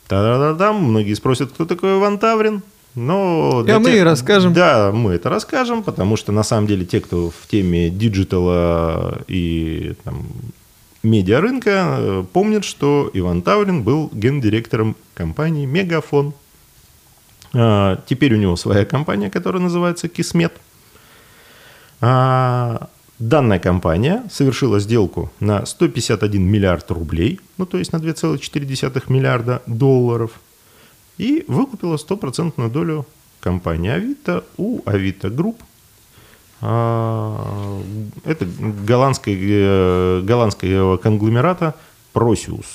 Та-да-да-дам. 0.09 0.75
Многие 0.75 1.13
спросят, 1.13 1.51
кто 1.51 1.65
такой 1.65 1.99
Иван 1.99 2.17
Таврин. 2.17 2.63
Но 2.95 3.63
А 3.67 3.79
мы 3.79 3.91
и 3.91 3.99
расскажем. 3.99 4.53
Да, 4.53 4.91
мы 4.91 5.13
это 5.13 5.29
расскажем, 5.29 5.83
потому 5.83 6.17
что 6.17 6.31
на 6.31 6.41
самом 6.41 6.65
деле 6.65 6.83
те, 6.83 6.99
кто 6.99 7.29
в 7.29 7.47
теме 7.47 7.91
диджитала 7.91 9.21
и 9.27 9.93
там, 10.03 10.25
медиарынка, 11.03 11.69
э, 11.99 12.25
помнят, 12.33 12.65
что 12.65 13.11
Иван 13.13 13.43
Таврин 13.43 13.83
был 13.83 14.09
гендиректором 14.11 14.95
компании 15.13 15.67
«Мегафон». 15.67 16.33
А, 17.53 18.01
Теперь 18.07 18.33
у 18.33 18.37
него 18.37 18.55
своя 18.55 18.85
компания, 18.85 19.29
которая 19.29 19.61
называется 19.61 20.07
«Кисмет». 20.07 20.53
А, 22.01 22.89
Данная 23.19 23.59
компания 23.59 24.23
совершила 24.31 24.79
сделку 24.79 25.29
на 25.41 25.65
151 25.65 26.41
миллиард 26.41 26.89
рублей, 26.89 27.41
ну 27.57 27.65
то 27.65 27.77
есть 27.77 27.91
на 27.91 27.97
2,4 27.97 29.03
миллиарда 29.09 29.61
долларов, 29.67 30.31
и 31.17 31.43
выкупила 31.49 31.97
стопроцентную 31.97 32.69
долю 32.69 33.05
компании 33.41 33.91
Авито 33.91 34.45
у 34.55 34.81
Авито 34.85 35.29
Групп. 35.29 35.61
А, 36.61 37.81
Это 38.23 38.45
голландской, 38.45 39.37
э, 39.37 40.21
голландского 40.23 40.95
конгломерата 40.95 41.75
Prosus. 42.13 42.65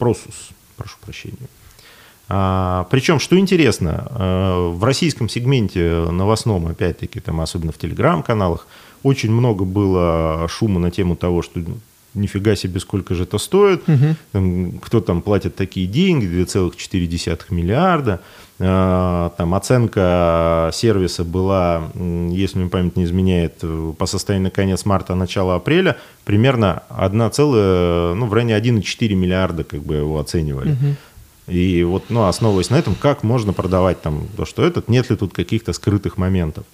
Prosus, 0.00 0.52
прошу 0.76 0.96
прощения. 1.00 1.48
А, 2.28 2.88
причем, 2.90 3.20
что 3.20 3.38
интересно, 3.38 4.08
э, 4.10 4.68
в 4.70 4.82
российском 4.82 5.28
сегменте 5.28 6.06
новостном, 6.10 6.66
опять-таки, 6.66 7.20
там, 7.20 7.40
особенно 7.40 7.70
в 7.70 7.78
телеграм-каналах, 7.78 8.66
очень 9.02 9.30
много 9.30 9.64
было 9.64 10.46
шума 10.48 10.80
на 10.80 10.90
тему 10.90 11.16
того, 11.16 11.42
что 11.42 11.60
нифига 12.14 12.56
себе, 12.56 12.78
сколько 12.78 13.14
же 13.14 13.22
это 13.22 13.38
стоит, 13.38 13.82
Там, 14.32 14.72
кто 14.80 15.00
там 15.00 15.22
платит 15.22 15.56
такие 15.56 15.86
деньги, 15.86 16.26
2,4 16.26 17.40
миллиарда. 17.50 18.20
А, 18.58 19.30
Там 19.38 19.54
оценка 19.54 20.70
сервиса 20.74 21.24
была, 21.24 21.90
если 21.94 22.58
мне 22.58 22.68
память 22.68 22.96
не 22.96 23.04
изменяет, 23.04 23.64
по 23.98 24.06
состоянию 24.06 24.44
на 24.44 24.50
конец 24.50 24.84
марта, 24.84 25.14
начало 25.14 25.54
апреля, 25.56 25.96
примерно 26.24 26.82
1, 26.90 27.18
ну, 27.18 28.26
в 28.26 28.32
районе 28.34 28.56
1,4 28.58 29.14
миллиарда 29.14 29.64
как 29.64 29.80
бы 29.82 29.94
его 29.94 30.18
оценивали. 30.20 30.76
И 31.48 31.82
вот, 31.82 32.04
ну, 32.08 32.24
основываясь 32.26 32.70
на 32.70 32.76
этом, 32.76 32.94
как 32.94 33.24
можно 33.24 33.52
продавать 33.52 34.00
там 34.00 34.28
то, 34.36 34.44
что 34.44 34.62
этот, 34.64 34.88
нет 34.88 35.10
ли 35.10 35.16
тут 35.16 35.32
каких-то 35.32 35.72
скрытых 35.72 36.16
моментов. 36.18 36.64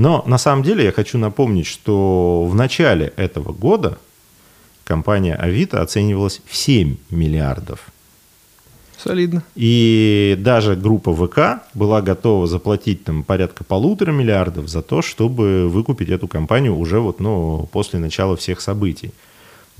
Но 0.00 0.24
на 0.26 0.38
самом 0.38 0.62
деле 0.62 0.84
я 0.84 0.92
хочу 0.92 1.18
напомнить, 1.18 1.66
что 1.66 2.46
в 2.46 2.54
начале 2.54 3.12
этого 3.16 3.52
года 3.52 3.98
компания 4.84 5.34
Авито 5.34 5.82
оценивалась 5.82 6.40
в 6.46 6.56
7 6.56 6.96
миллиардов. 7.10 7.80
Солидно. 8.96 9.42
И 9.54 10.36
даже 10.38 10.74
группа 10.74 11.14
ВК 11.14 11.62
была 11.74 12.00
готова 12.00 12.46
заплатить 12.46 13.04
там 13.04 13.24
порядка 13.24 13.62
полутора 13.62 14.10
миллиардов 14.10 14.68
за 14.68 14.80
то, 14.80 15.02
чтобы 15.02 15.68
выкупить 15.68 16.08
эту 16.08 16.28
компанию 16.28 16.78
уже 16.78 16.98
вот, 16.98 17.20
ну, 17.20 17.68
после 17.70 17.98
начала 17.98 18.38
всех 18.38 18.62
событий. 18.62 19.12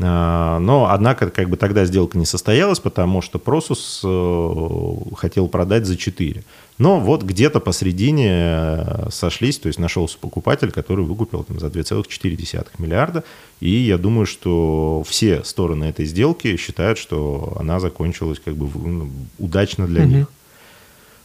А, 0.02 0.58
Но, 0.58 0.88
однако, 0.90 1.30
как 1.30 1.50
бы 1.50 1.56
тогда 1.56 1.84
сделка 1.84 2.16
не 2.16 2.24
состоялась, 2.24 2.78
потому 2.78 3.20
что 3.22 3.38
Просус 3.38 4.00
э, 4.04 4.94
хотел 5.16 5.48
продать 5.48 5.84
за 5.86 5.96
4. 5.96 6.42
Но 6.78 7.00
вот 7.00 7.22
где-то 7.22 7.60
посредине 7.60 8.28
э, 8.30 9.08
сошлись, 9.10 9.58
то 9.58 9.66
есть 9.66 9.78
нашелся 9.78 10.16
покупатель, 10.18 10.70
который 10.70 11.04
выкупил 11.04 11.44
там, 11.44 11.60
за 11.60 11.66
2,4 11.66 12.66
миллиарда. 12.78 13.24
И 13.60 13.70
я 13.70 13.98
думаю, 13.98 14.26
что 14.26 15.02
все 15.06 15.44
стороны 15.44 15.84
этой 15.84 16.06
сделки 16.06 16.56
считают, 16.56 16.98
что 16.98 17.56
она 17.60 17.78
закончилась 17.80 18.40
как 18.42 18.54
бы 18.56 18.68
ну, 18.88 19.10
удачно 19.38 19.86
для 19.86 20.02
Мгм. 20.04 20.16
них. 20.16 20.26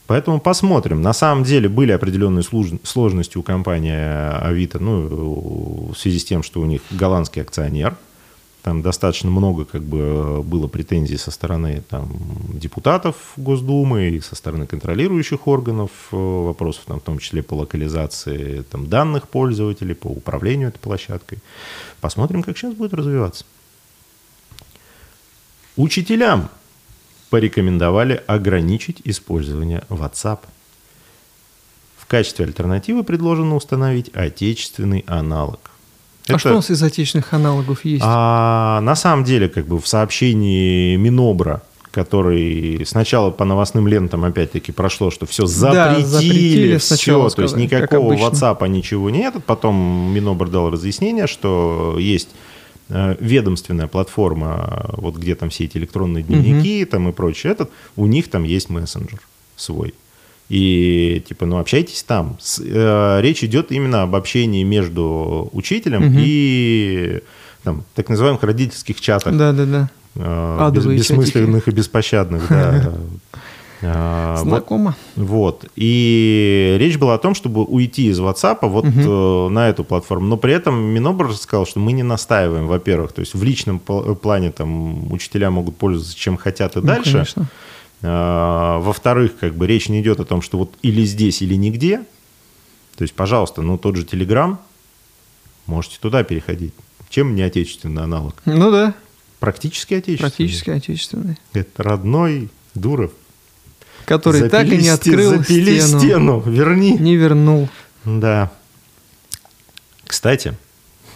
Поэтому 0.07 0.39
посмотрим. 0.39 1.01
На 1.01 1.13
самом 1.13 1.43
деле 1.43 1.67
были 1.67 1.91
определенные 1.91 2.43
сложности 2.83 3.37
у 3.37 3.41
компании 3.43 4.45
Авито, 4.45 4.79
ну, 4.79 5.91
в 5.93 5.97
связи 5.97 6.19
с 6.19 6.25
тем, 6.25 6.43
что 6.43 6.61
у 6.61 6.65
них 6.65 6.81
голландский 6.91 7.41
акционер. 7.41 7.95
Там 8.65 8.81
достаточно 8.81 9.29
много 9.29 9.63
как 9.63 9.83
бы 9.83 10.41
было 10.41 10.67
претензий 10.67 11.17
со 11.17 11.29
стороны 11.29 11.83
там, 11.87 12.09
депутатов 12.51 13.15
Госдумы 13.37 14.09
и 14.09 14.19
со 14.21 14.35
стороны 14.35 14.65
контролирующих 14.65 15.47
органов, 15.47 15.91
э, 16.11 16.15
вопросов 16.15 16.85
там, 16.87 16.99
в 16.99 17.03
том 17.03 17.19
числе 17.19 17.43
по 17.43 17.53
локализации 17.53 18.63
там, 18.63 18.87
данных 18.89 19.29
пользователей, 19.29 19.93
по 19.93 20.07
управлению 20.07 20.69
этой 20.69 20.79
площадкой. 20.79 21.37
Посмотрим, 22.01 22.41
как 22.41 22.57
сейчас 22.57 22.73
будет 22.73 22.95
развиваться. 22.95 23.45
Учителям 25.75 26.49
порекомендовали 27.29 28.23
ограничить 28.25 28.99
использование 29.03 29.83
WhatsApp. 29.89 30.39
В 31.99 32.07
качестве 32.07 32.45
альтернативы 32.45 33.03
предложено 33.03 33.57
установить 33.57 34.09
отечественный 34.15 35.03
аналог. 35.05 35.69
А 36.27 36.33
Это- 36.33 36.39
что 36.39 36.51
у 36.51 36.55
нас 36.55 36.71
из 36.71 36.81
отечественных 36.81 37.33
аналогов 37.33 37.85
есть? 37.85 38.03
А, 38.05 38.79
на 38.81 38.95
самом 38.95 39.23
деле, 39.23 39.47
как 39.47 39.67
бы 39.67 39.79
в 39.79 39.87
сообщении 39.87 40.95
Минобра, 40.95 41.61
который 41.91 42.83
сначала 42.85 43.31
по 43.31 43.45
новостным 43.45 43.87
лентам 43.87 44.25
опять-таки 44.25 44.71
прошло, 44.71 45.11
что 45.11 45.25
все 45.25 45.45
запретили, 45.45 46.03
запретили 46.03 46.77
все, 46.77 46.87
сначала 46.87 47.29
то 47.29 47.41
есть 47.43 47.53
сказали, 47.53 47.67
как 47.67 47.81
никакого. 47.83 48.13
WhatsApp, 48.15 48.67
ничего 48.67 49.09
нет. 49.09 49.35
Потом 49.45 49.75
Минобр 50.13 50.49
дал 50.49 50.69
разъяснение, 50.71 51.27
что 51.27 51.95
есть 51.99 52.29
э, 52.89 53.15
ведомственная 53.19 53.87
платформа, 53.87 54.89
вот 54.97 55.15
где 55.15 55.35
там 55.35 55.49
все 55.49 55.65
эти 55.65 55.77
электронные 55.77 56.23
дневники 56.23 56.83
там 56.85 57.07
и 57.07 57.11
прочее, 57.13 57.53
этот, 57.53 57.69
у 57.95 58.07
них 58.07 58.29
там 58.29 58.43
есть 58.43 58.69
мессенджер 58.69 59.21
свой. 59.55 59.93
И 60.49 61.23
типа, 61.27 61.45
ну 61.45 61.57
общайтесь 61.57 62.03
там. 62.03 62.37
С- 62.39 62.61
э, 62.63 63.19
речь 63.21 63.43
идет 63.43 63.71
именно 63.71 64.03
об 64.03 64.15
общении 64.15 64.63
между 64.63 65.49
учителем 65.53 66.01
Мгм. 66.05 66.15
и 66.19 67.19
там, 67.63 67.83
так 67.95 68.09
называемых 68.09 68.43
родительских 68.43 69.01
чатах. 69.01 69.35
Да-да-да. 69.35 69.89
э, 70.15 70.57
Адовые 70.61 70.97
бес- 70.99 71.09
бессмысленных 71.09 71.67
и 71.67 71.71
беспощадных, 71.71 72.47
да. 72.49 72.93
Э, 73.81 74.35
вот- 74.37 74.47
Знакомо. 74.47 74.95
вот. 75.17 75.65
И 75.75 76.77
речь 76.79 76.97
была 76.97 77.15
о 77.15 77.17
том, 77.17 77.35
чтобы 77.35 77.63
уйти 77.65 78.07
из 78.07 78.19
WhatsApp 78.19 78.59
вот 78.61 78.85
э, 78.85 79.47
на 79.49 79.67
эту 79.69 79.83
платформу. 79.83 80.25
Но 80.27 80.37
при 80.37 80.53
этом 80.53 80.75
Минобр 80.79 81.35
сказал, 81.35 81.65
что 81.67 81.79
мы 81.81 81.91
не 81.91 82.01
настаиваем, 82.01 82.67
во-первых. 82.67 83.11
То 83.11 83.19
есть 83.19 83.33
в 83.35 83.43
личном 83.43 83.81
пл- 83.85 84.15
плане 84.15 84.51
там 84.51 85.11
учителя 85.11 85.51
могут 85.51 85.75
пользоваться 85.75 86.17
чем 86.17 86.37
хотят 86.37 86.77
и 86.77 86.79
Ну, 86.79 86.85
дальше. 86.85 87.11
конечно. 87.11 87.47
А, 88.01 88.79
Во-вторых, 88.79 89.37
как 89.39 89.55
бы 89.55 89.67
речь 89.67 89.89
не 89.89 90.01
идет 90.01 90.19
о 90.19 90.25
том, 90.25 90.41
что 90.41 90.57
вот 90.57 90.73
или 90.81 91.03
здесь, 91.05 91.41
или 91.41 91.55
нигде. 91.55 91.99
То 92.97 93.01
есть, 93.03 93.13
пожалуйста, 93.13 93.61
ну 93.61 93.77
тот 93.77 93.95
же 93.95 94.03
Telegram, 94.03 94.57
можете 95.65 95.97
туда 95.99 96.23
переходить. 96.23 96.73
Чем 97.09 97.35
не 97.35 97.41
отечественный 97.41 98.03
аналог? 98.03 98.35
Ну 98.45 98.71
да, 98.71 98.93
Практически 99.39 99.93
отечественный. 99.95 100.29
практически 100.29 100.69
отечественный. 100.71 101.37
Это 101.53 101.83
родной 101.83 102.49
Дуров. 102.73 103.11
Который 104.05 104.49
так 104.49 104.65
и 104.67 104.77
не 104.77 104.89
Запили 104.89 104.89
открыл 105.23 105.37
запили 105.37 105.79
стену. 105.79 105.99
стену. 105.99 106.39
Верни. 106.45 106.93
Не 106.97 107.15
вернул. 107.15 107.69
Да. 108.05 108.51
Кстати, 110.05 110.55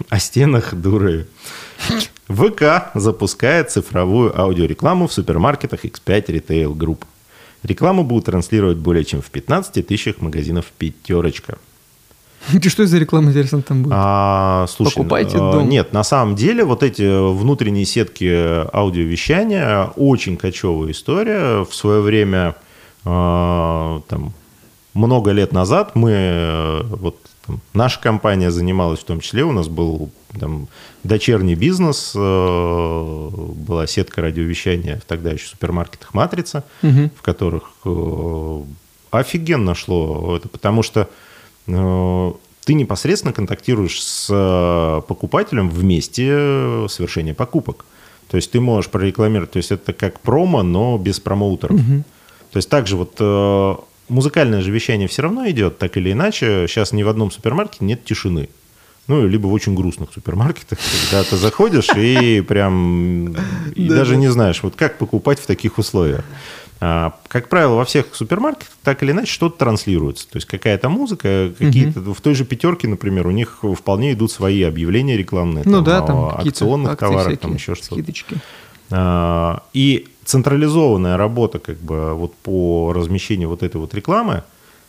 о 0.10 0.20
стенах 0.20 0.74
дуры. 0.74 1.28
ВК 2.28 2.92
запускает 2.94 3.72
цифровую 3.72 4.40
аудиорекламу 4.40 5.08
в 5.08 5.14
супермаркетах 5.14 5.86
X5 5.86 6.26
Retail 6.28 6.76
Group. 6.76 7.04
Рекламу 7.64 8.04
будут 8.04 8.26
транслировать 8.26 8.78
более 8.78 9.04
чем 9.04 9.22
в 9.22 9.30
15 9.30 9.86
тысячах 9.86 10.22
магазинов 10.22 10.66
«Пятерочка». 10.78 11.58
Ты 12.62 12.70
что 12.70 12.86
за 12.86 12.98
реклама, 12.98 13.30
интересно, 13.30 13.62
там 13.62 13.84
будет? 13.84 13.94
А, 13.96 14.66
слушай, 14.70 14.96
Покупайте 14.96 15.38
а, 15.38 15.52
дом. 15.52 15.70
Нет, 15.70 15.94
на 15.94 16.04
самом 16.04 16.36
деле 16.36 16.64
вот 16.64 16.84
эти 16.84 17.34
внутренние 17.34 17.86
сетки 17.86 18.66
аудиовещания 18.74 19.92
очень 19.96 20.38
кочевая 20.38 20.92
история. 20.92 21.66
В 21.66 21.74
свое 21.76 22.02
время, 22.02 22.56
а, 23.06 24.02
там, 24.08 24.34
много 24.94 25.32
лет 25.32 25.52
назад 25.52 25.96
мы, 25.96 26.12
э, 26.12 26.82
вот 26.84 27.18
там, 27.50 27.62
наша 27.74 28.00
компания 28.00 28.52
занималась 28.52 29.00
в 29.00 29.04
том 29.04 29.20
числе, 29.22 29.44
у 29.44 29.52
нас 29.52 29.68
был 29.68 30.12
там, 30.40 30.68
дочерний 31.04 31.56
бизнес, 31.56 32.14
э, 32.16 33.30
была 33.56 33.88
сетка 33.88 34.22
радиовещания 34.22 34.98
в 35.00 35.06
тогда 35.06 35.32
еще 35.32 35.48
супермаркетах 35.48 36.14
«Матрица», 36.14 36.64
Мгм. 36.84 37.10
в 37.16 37.22
которых 37.24 37.64
э, 37.86 38.62
офигенно 39.12 39.74
шло 39.74 40.36
это, 40.38 40.48
потому 40.48 40.84
что 40.84 41.10
э, 41.68 42.32
ты 42.66 42.74
непосредственно 42.76 43.34
контактируешь 43.34 44.04
с 44.04 44.28
э, 44.30 45.02
покупателем 45.08 45.70
в 45.70 45.84
месте 45.84 46.88
совершения 46.88 47.34
покупок. 47.34 47.86
То 48.30 48.38
есть 48.38 48.52
ты 48.52 48.60
можешь 48.62 48.92
прорекламировать, 48.92 49.52
то 49.52 49.58
есть 49.58 49.72
это 49.72 49.92
как 49.92 50.20
промо, 50.20 50.62
но 50.62 51.00
без 51.00 51.20
промоутеров. 51.20 51.80
То 52.52 52.58
есть 52.58 52.70
также 52.70 52.96
вот 52.96 53.16
э, 53.20 53.76
музыкальное 54.10 54.62
же 54.62 54.72
вещание 54.72 55.08
все 55.08 55.22
равно 55.22 55.50
идет, 55.50 55.78
так 55.78 55.98
или 55.98 56.12
иначе. 56.12 56.66
Сейчас 56.68 56.92
ни 56.92 57.04
в 57.04 57.10
одном 57.10 57.32
супермаркете 57.32 57.86
нет 57.86 58.04
тишины. 58.06 58.50
Ну, 59.08 59.26
либо 59.28 59.48
в 59.48 59.54
очень 59.54 59.74
грустных 59.74 60.12
супермаркетах, 60.14 60.78
когда 61.10 61.24
ты 61.24 61.36
заходишь 61.38 61.90
и 61.96 62.42
прям 62.42 63.30
и 63.74 63.88
Да, 63.88 63.96
даже 63.96 64.12
да. 64.12 64.18
не 64.18 64.28
знаешь, 64.28 64.62
вот 64.62 64.76
как 64.76 64.98
покупать 65.00 65.40
в 65.40 65.48
таких 65.48 65.78
условиях. 65.80 66.24
А, 66.82 67.18
как 67.28 67.50
правило, 67.50 67.74
во 67.76 67.84
всех 67.86 68.06
супермаркетах 68.14 68.70
так 68.84 69.02
или 69.04 69.12
иначе 69.12 69.32
что-то 69.34 69.58
транслируется. 69.58 70.30
То 70.30 70.38
есть 70.38 70.48
какая-то 70.48 70.88
музыка, 70.90 71.52
какие-то 71.58 72.00
в 72.14 72.22
той 72.22 72.36
же 72.36 72.46
пятерке, 72.46 72.88
например, 72.88 73.28
у 73.28 73.32
них 73.32 73.64
вполне 73.78 74.14
идут 74.14 74.32
свои 74.32 74.62
объявления 74.64 75.18
рекламные, 75.18 75.64
Ну 75.66 75.78
там, 75.78 75.84
да, 75.84 76.02
там 76.02 76.26
акционных 76.26 76.98
товарах, 76.98 77.38
там 77.40 77.56
еще 77.56 77.76
что-то. 77.76 77.96
скидочки. 77.96 78.38
А, 78.92 79.64
И 79.74 80.08
централизованная 80.30 81.18
работа 81.18 81.58
как 81.58 81.78
бы 81.78 82.14
вот 82.14 82.36
по 82.36 82.94
размещению 82.94 83.50
вот 83.50 83.64
этой 83.64 83.78
вот 83.78 83.96
рекламы, 83.96 84.44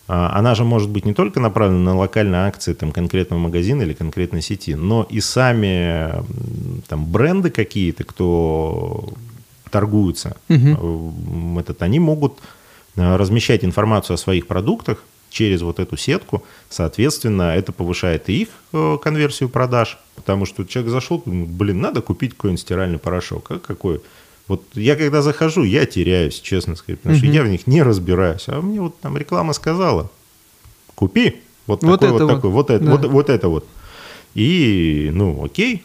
а, 0.07 0.37
она 0.39 0.55
же 0.55 0.65
может 0.65 0.91
быть 0.91 1.07
не 1.07 1.15
только 1.15 1.41
направлена 1.41 1.93
на 1.93 1.97
локальные 1.97 2.43
акции 2.43 2.75
там, 2.75 2.93
конкретного 2.93 3.41
магазина 3.41 3.83
или 3.83 3.95
конкретной 3.95 4.43
сети, 4.43 4.75
но 4.75 5.07
и 5.09 5.21
сами 5.21 6.13
там, 6.89 7.07
бренды 7.07 7.49
какие-то, 7.51 8.05
кто 8.05 9.09
торгуются, 9.71 10.37
м, 10.49 11.59
этот, 11.59 11.83
они 11.83 12.01
могут 12.01 12.35
а, 12.97 13.17
размещать 13.17 13.65
информацию 13.65 14.15
о 14.15 14.19
своих 14.19 14.47
продуктах 14.47 15.03
через 15.31 15.63
вот 15.63 15.79
эту 15.79 15.97
сетку. 15.97 16.43
Соответственно, 16.69 17.55
это 17.55 17.73
повышает 17.73 18.29
и 18.29 18.43
их 18.43 18.49
э, 18.73 18.99
конверсию 19.03 19.49
продаж, 19.49 19.97
потому 20.17 20.45
что 20.45 20.65
человек 20.65 20.93
зашел, 20.93 21.23
блин, 21.25 21.81
надо 21.81 22.03
купить 22.03 22.33
какой-нибудь 22.33 22.61
стиральный 22.61 22.99
порошок. 22.99 23.51
А 23.53 23.59
какой? 23.59 24.01
Вот 24.51 24.65
я 24.75 24.97
когда 24.97 25.23
захожу, 25.23 25.63
я 25.63 25.87
теряюсь, 25.87 26.41
честно 26.41 26.75
сказать, 26.75 26.99
потому 26.99 27.15
что 27.17 27.25
Мгм. 27.27 27.35
я 27.37 27.43
в 27.45 27.49
них 27.49 27.69
не 27.69 27.85
разбираюсь. 27.85 28.47
А 28.49 28.61
мне 28.61 28.81
вот 28.81 28.99
там 28.99 29.17
реклама 29.17 29.53
сказала, 29.53 30.11
купи 30.97 31.37
вот, 31.69 31.85
Вот 31.85 32.01
такой 32.01 32.17
это 32.17 32.25
вот, 32.25 32.31
вот. 32.33 32.35
такой, 32.37 32.51
вот 32.51 32.71
это, 32.71 32.85
Да. 32.85 32.91
вот, 32.91 33.05
вот 33.05 33.31
это 33.31 33.49
вот. 33.49 33.65
И, 34.35 35.11
ну, 35.15 35.45
окей. 35.45 35.85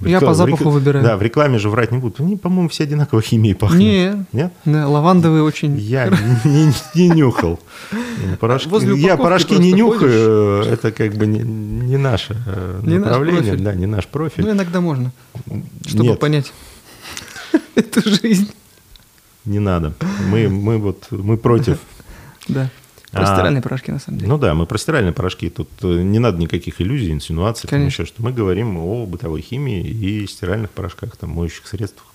В 0.00 0.06
Я 0.06 0.20
по 0.20 0.34
запаху 0.34 0.64
рекла- 0.64 0.70
выбираю. 0.72 1.02
Да, 1.02 1.16
в 1.16 1.22
рекламе 1.22 1.58
же 1.58 1.70
врать 1.70 1.92
не 1.92 1.98
будут. 1.98 2.20
Они, 2.20 2.36
по-моему, 2.36 2.68
все 2.68 2.82
одинаково 2.82 3.22
химией 3.22 3.54
пахнут. 3.54 3.78
Не, 3.80 4.26
Нет? 4.34 4.52
да, 4.66 4.86
лавандовый 4.86 5.40
очень. 5.40 5.78
Я 5.78 6.08
не, 6.44 6.74
не 6.94 7.08
нюхал. 7.08 7.58
Порошки- 8.38 8.98
я 9.00 9.16
порошки 9.16 9.54
не 9.54 9.72
нюхаю, 9.72 10.62
это 10.64 10.92
как 10.92 11.14
бы 11.14 11.26
не, 11.26 11.38
не 11.38 11.96
наше 11.96 12.36
э, 12.46 12.80
Не 12.82 12.98
направление, 12.98 13.56
да, 13.56 13.72
не 13.74 13.86
наш 13.86 14.06
профиль. 14.08 14.44
Ну, 14.44 14.50
иногда 14.52 14.82
можно, 14.82 15.10
чтобы 15.86 16.04
Нет, 16.10 16.20
понять 16.20 16.52
эту 17.74 18.00
жизнь. 18.08 18.50
не 19.44 19.58
надо. 19.58 19.94
Мы, 20.28 20.48
мы 20.48 20.78
вот 20.78 21.06
мы 21.10 21.36
против. 21.36 21.78
Да. 22.46 22.70
Про 23.10 23.22
А, 23.22 23.26
стиральные 23.26 23.62
порошки, 23.62 23.90
на 23.90 23.98
самом 24.00 24.18
деле. 24.18 24.30
Ну 24.30 24.38
да, 24.38 24.54
мы 24.54 24.66
про 24.66 24.76
стиральные 24.76 25.12
порошки. 25.12 25.48
Тут 25.48 25.70
э, 25.82 26.02
не 26.02 26.18
надо 26.18 26.38
никаких 26.38 26.80
иллюзий, 26.80 27.10
инсинуаций, 27.12 27.70
там 27.70 27.86
еще 27.86 28.04
что. 28.04 28.22
Мы 28.22 28.32
говорим 28.32 28.76
о 28.76 29.06
бытовой 29.06 29.40
химии 29.40 29.82
и 29.82 30.26
стиральных 30.26 30.70
порошках, 30.70 31.16
там, 31.16 31.30
моющих 31.30 31.66
средствах. 31.66 32.06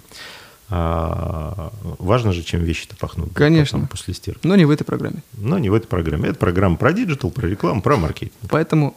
А, 0.69 1.71
важно 1.97 2.31
же, 2.31 2.43
чем 2.43 2.63
вещи-то 2.63 2.95
пахнут. 2.95 3.33
Конечно. 3.33 3.79
потом 3.79 3.87
после 3.87 4.13
стирки. 4.13 4.45
Но 4.45 4.55
не 4.55 4.65
в 4.65 4.69
этой 4.69 4.83
программе. 4.83 5.23
Но 5.37 5.57
не 5.57 5.69
в 5.69 5.73
этой 5.73 5.87
программе. 5.87 6.29
Это 6.29 6.37
программа 6.37 6.77
про 6.77 6.93
digital, 6.93 7.31
про 7.31 7.47
рекламу, 7.47 7.81
про 7.81 7.97
маркетинг. 7.97 8.33
Поэтому 8.49 8.95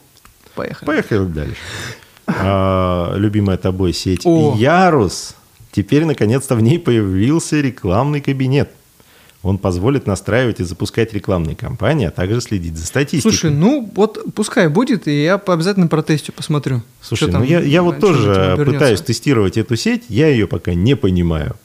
поехали. 0.55 0.87
Поехали 0.87 1.25
дальше. 1.27 1.57
А, 2.25 3.15
любимая 3.17 3.57
тобой 3.57 3.93
сеть 3.93 4.25
О. 4.25 4.55
Ярус. 4.57 5.35
Теперь, 5.73 6.05
наконец-то, 6.05 6.55
в 6.55 6.63
ней 6.63 6.79
появился 6.79 7.61
рекламный 7.61 8.21
кабинет. 8.21 8.71
Он 9.43 9.59
позволит 9.59 10.07
настраивать 10.07 10.61
и 10.61 10.65
запускать 10.65 11.13
рекламные 11.15 11.57
кампании, 11.57 12.07
а 12.07 12.11
также 12.13 12.41
следить 12.41 12.77
за 12.77 12.87
статистикой. 12.87 13.33
Слушай, 13.33 13.51
ну 13.51 13.91
вот 13.97 14.23
пускай 14.35 14.69
будет, 14.69 15.09
и 15.09 15.25
я 15.25 15.35
обязательно 15.35 15.89
протестю 15.89 16.33
посмотрю. 16.33 16.83
Слушай, 17.01 17.27
ну 17.27 17.33
там, 17.33 17.43
я, 17.43 17.61
я 17.61 17.83
вот 17.83 17.99
тоже 17.99 18.55
пытаюсь 18.65 19.01
тестировать 19.01 19.57
эту 19.57 19.75
сеть, 19.75 20.05
я 20.09 20.29
ее 20.29 20.47
пока 20.47 20.75
не 20.75 20.95
понимаю. 20.95 21.57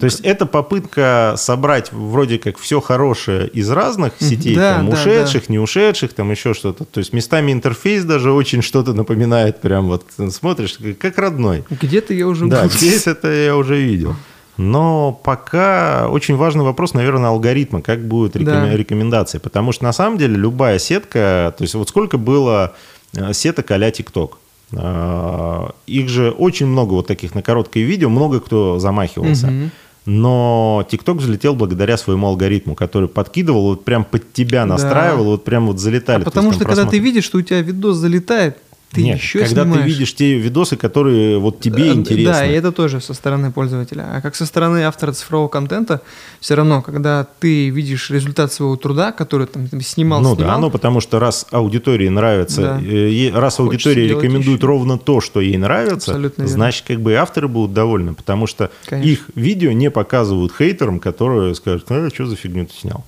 То 0.00 0.04
есть 0.06 0.20
это 0.20 0.46
попытка 0.46 1.34
собрать 1.36 1.92
вроде 1.92 2.38
как 2.38 2.58
все 2.58 2.80
хорошее 2.80 3.46
из 3.48 3.70
разных 3.70 4.14
сетей, 4.18 4.56
Да, 4.56 4.76
там 4.76 4.90
да, 4.90 4.96
ушедших, 4.96 5.48
не 5.48 5.58
ушедших, 5.58 6.12
там 6.14 6.30
еще 6.30 6.54
что-то. 6.54 6.84
То 6.84 6.98
есть 6.98 7.12
местами 7.12 7.52
интерфейс 7.52 8.04
даже 8.04 8.32
очень 8.32 8.62
что-то 8.62 8.94
напоминает, 8.94 9.60
прям 9.60 9.88
вот 9.88 10.06
смотришь, 10.30 10.78
как 10.98 11.18
родной. 11.18 11.64
Где-то 11.70 12.14
я 12.14 12.26
уже 12.26 12.46
Да, 12.46 12.66
здесь 12.68 13.06
это 13.06 13.28
я 13.30 13.56
уже 13.56 13.76
видел. 13.80 14.14
Но 14.56 15.12
пока 15.12 16.08
очень 16.10 16.36
важный 16.36 16.64
вопрос, 16.64 16.92
наверное, 16.94 17.30
алгоритма, 17.30 17.80
как 17.80 18.00
будут 18.06 18.36
рекомен- 18.36 18.70
Да. 18.72 18.76
рекомендации. 18.76 19.38
Потому 19.38 19.72
что 19.72 19.84
на 19.84 19.92
самом 19.92 20.18
деле 20.18 20.34
любая 20.36 20.78
сетка, 20.78 21.54
то 21.56 21.62
есть 21.62 21.74
вот 21.74 21.88
сколько 21.88 22.18
было 22.18 22.74
э, 23.16 23.32
сеток 23.32 23.70
а-ля 23.70 23.88
TikTok. 23.90 24.32
А, 24.76 25.72
Их 25.86 26.08
же 26.08 26.30
очень 26.30 26.66
много 26.66 26.94
вот 26.94 27.06
таких 27.06 27.34
на 27.34 27.42
короткое 27.42 27.84
видео, 27.84 28.08
много 28.08 28.40
кто 28.40 28.78
замахивался. 28.78 29.48
Мгм. 29.48 29.70
Но 30.06 30.84
TikTok 30.90 31.18
взлетел 31.18 31.54
благодаря 31.54 31.96
своему 31.96 32.26
алгоритму, 32.28 32.74
который 32.74 33.08
подкидывал, 33.08 33.62
вот 33.64 33.84
прям 33.84 34.04
под 34.04 34.32
тебя 34.32 34.60
Да. 34.62 34.66
настраивал, 34.66 35.24
вот 35.24 35.44
прям 35.44 35.66
вот 35.66 35.78
залетали. 35.78 36.22
А 36.22 36.24
потому 36.24 36.52
что 36.52 36.64
когда 36.64 36.86
ты 36.86 36.98
видишь, 36.98 37.24
что 37.24 37.38
у 37.38 37.42
тебя 37.42 37.60
видос 37.60 37.96
залетает, 37.96 38.58
Ты 38.92 39.02
Нет, 39.02 39.18
еще 39.18 39.38
когда 39.44 39.62
снимаешь. 39.62 39.84
ты 39.84 39.88
видишь 39.88 40.14
те 40.16 40.36
видосы, 40.36 40.76
которые 40.76 41.38
вот 41.38 41.60
тебе 41.60 41.90
Э, 41.90 41.92
интересны. 41.92 42.32
Да, 42.32 42.44
и 42.44 42.52
это 42.52 42.72
тоже 42.72 43.00
со 43.00 43.14
стороны 43.14 43.52
пользователя. 43.52 44.04
А 44.16 44.20
как 44.20 44.34
со 44.34 44.44
стороны 44.44 44.82
автора 44.82 45.12
цифрового 45.12 45.46
контента, 45.46 46.00
все 46.40 46.56
равно, 46.56 46.82
когда 46.82 47.24
ты 47.38 47.68
видишь 47.68 48.10
результат 48.10 48.52
своего 48.52 48.74
труда, 48.74 49.12
который 49.12 49.46
там, 49.46 49.68
там 49.68 49.80
снимал, 49.80 50.20
Ну 50.20 50.34
снимал, 50.34 50.56
да, 50.56 50.58
ну 50.58 50.70
потому 50.72 51.00
что 51.00 51.20
раз 51.20 51.46
аудитории 51.52 52.08
нравится, 52.08 52.62
Да. 52.62 52.80
э, 52.82 53.30
раз 53.32 53.60
аудитория 53.60 54.08
рекомендует 54.08 54.58
еще. 54.58 54.66
ровно 54.66 54.98
то, 54.98 55.20
что 55.20 55.40
ей 55.40 55.56
нравится, 55.56 56.10
Абсолютно 56.10 56.42
верно. 56.42 56.52
значит, 56.56 56.84
как 56.88 57.00
бы 57.00 57.12
и 57.12 57.14
авторы 57.14 57.46
будут 57.46 57.72
довольны, 57.72 58.14
потому 58.14 58.48
что 58.48 58.72
Конечно. 58.86 59.08
их 59.08 59.26
видео 59.36 59.70
не 59.70 59.88
показывают 59.92 60.52
хейтерам, 60.56 60.98
которые 60.98 61.54
скажут, 61.54 61.86
а 61.90 62.08
что 62.12 62.26
за 62.26 62.34
фигню 62.34 62.66
ты 62.66 62.74
снял? 62.74 63.04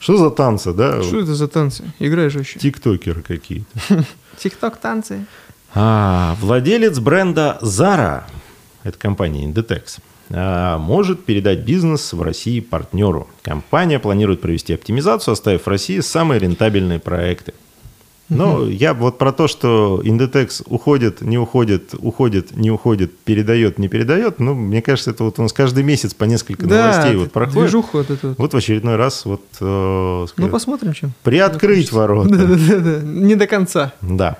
Что 0.00 0.16
за 0.16 0.30
танцы, 0.30 0.72
да? 0.72 1.02
что 1.02 1.20
это 1.20 1.34
за 1.34 1.46
танцы? 1.46 1.84
Играешь 1.98 2.34
вообще. 2.34 2.58
Тиктокеры 2.58 3.20
какие-то. 3.20 4.04
Тикток 4.38 4.78
танцы. 4.78 5.26
А, 5.74 6.36
владелец 6.40 6.98
бренда 6.98 7.58
Zara, 7.60 8.22
это 8.82 8.98
компания 8.98 9.44
Inditex, 9.44 10.00
а, 10.30 10.78
может 10.78 11.24
передать 11.26 11.60
бизнес 11.60 12.14
в 12.14 12.22
России 12.22 12.60
партнеру. 12.60 13.28
Компания 13.42 13.98
планирует 13.98 14.40
провести 14.40 14.72
оптимизацию, 14.72 15.32
оставив 15.32 15.66
в 15.66 15.68
России 15.68 16.00
самые 16.00 16.40
рентабельные 16.40 16.98
проекты. 16.98 17.52
Но 18.30 18.66
я 18.66 18.94
вот 18.94 19.18
про 19.18 19.32
то, 19.32 19.48
что 19.48 20.00
Inditex 20.04 20.62
уходит, 20.66 21.20
не 21.20 21.36
уходит, 21.36 21.94
уходит, 21.98 22.56
не 22.56 22.70
уходит, 22.70 23.18
передает, 23.18 23.78
не 23.78 23.88
передает, 23.88 24.38
ну, 24.40 24.54
мне 24.54 24.80
кажется, 24.82 25.10
это 25.10 25.24
вот 25.24 25.38
у 25.38 25.42
нас 25.42 25.52
каждый 25.52 25.82
месяц 25.82 26.14
по 26.14 26.24
несколько 26.24 26.66
Да, 26.66 26.86
новостей 26.92 27.16
вот 27.16 27.32
проходит. 27.32 27.60
движуха 27.62 27.96
вот 27.98 28.10
эту 28.10 28.28
вот. 28.28 28.38
Вот 28.38 28.54
в 28.54 28.56
очередной 28.56 28.96
раз 28.96 29.24
вот 29.24 29.42
э, 29.60 29.64
Ну, 30.20 30.26
сказать, 30.28 30.50
посмотрим, 30.52 30.92
чем. 30.92 31.12
приоткрыть 31.24 31.92
ворота. 31.92 32.28
Да-да-да, 32.30 33.00
не 33.02 33.34
до 33.34 33.46
конца. 33.46 33.92
Да. 34.00 34.38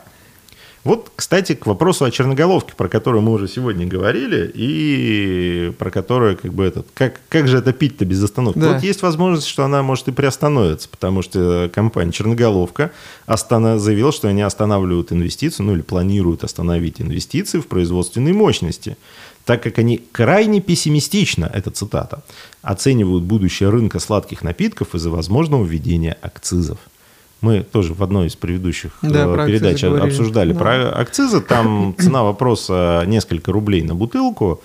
Вот, 0.83 1.13
кстати, 1.15 1.55
к 1.55 1.67
вопросу 1.67 2.07
о 2.07 2.11
черноголовке, 2.11 2.73
про 2.75 2.89
которую 2.89 3.21
мы 3.23 3.33
уже 3.33 3.49
сегодня 3.49 3.87
говорили, 3.87 4.51
и 4.55 5.73
про 5.79 5.91
которую, 5.91 6.39
как 6.39 6.55
бы, 6.55 6.65
этот, 6.65 6.87
как, 6.95 7.21
как 7.29 7.49
же 7.49 7.59
это 7.59 7.75
пить-то 7.75 8.07
без 8.07 8.23
остановки? 8.23 8.59
Да. 8.59 8.73
Вот 8.73 8.83
есть 8.83 9.03
возможность, 9.03 9.47
что 9.47 9.65
она 9.65 9.83
может 9.83 10.09
и 10.09 10.13
приостановится, 10.13 10.89
потому 10.89 11.21
что 11.21 11.71
компания 11.75 12.13
Черноголовка 12.13 12.93
остана- 13.27 13.79
заявила, 13.79 14.11
что 14.11 14.29
они 14.29 14.41
останавливают 14.41 15.13
инвестиции, 15.13 15.63
ну 15.63 15.75
или 15.75 15.83
планируют 15.83 16.45
остановить 16.45 17.01
инвестиции 17.01 17.59
в 17.59 17.67
производственной 17.67 18.33
мощности, 18.33 18.97
так 19.45 19.63
как 19.63 19.79
они 19.79 20.03
крайне 20.13 20.63
пессимистично, 20.63 21.51
это 21.53 21.71
цитата, 21.71 22.23
оценивают 22.63 23.25
будущее 23.25 23.69
рынка 23.69 23.99
сладких 23.99 24.43
напитков 24.43 24.95
из-за 24.95 25.11
возможного 25.11 25.63
введения 25.63 26.17
акцизов. 26.23 26.79
Мы 27.41 27.63
тоже 27.63 27.95
в 27.95 28.03
одной 28.03 28.27
из 28.27 28.37
предыдущих 28.37 28.93
Да, 29.03 29.25
передач 29.47 29.83
обсуждали 29.85 30.53
Да. 30.53 30.59
про 30.59 30.91
акцизы. 30.91 31.41
Там 31.41 31.95
цена 31.99 32.23
вопроса 32.23 33.05
несколько 33.07 33.51
рублей 33.53 33.83
на 33.83 33.95
бутылку. 33.95 34.61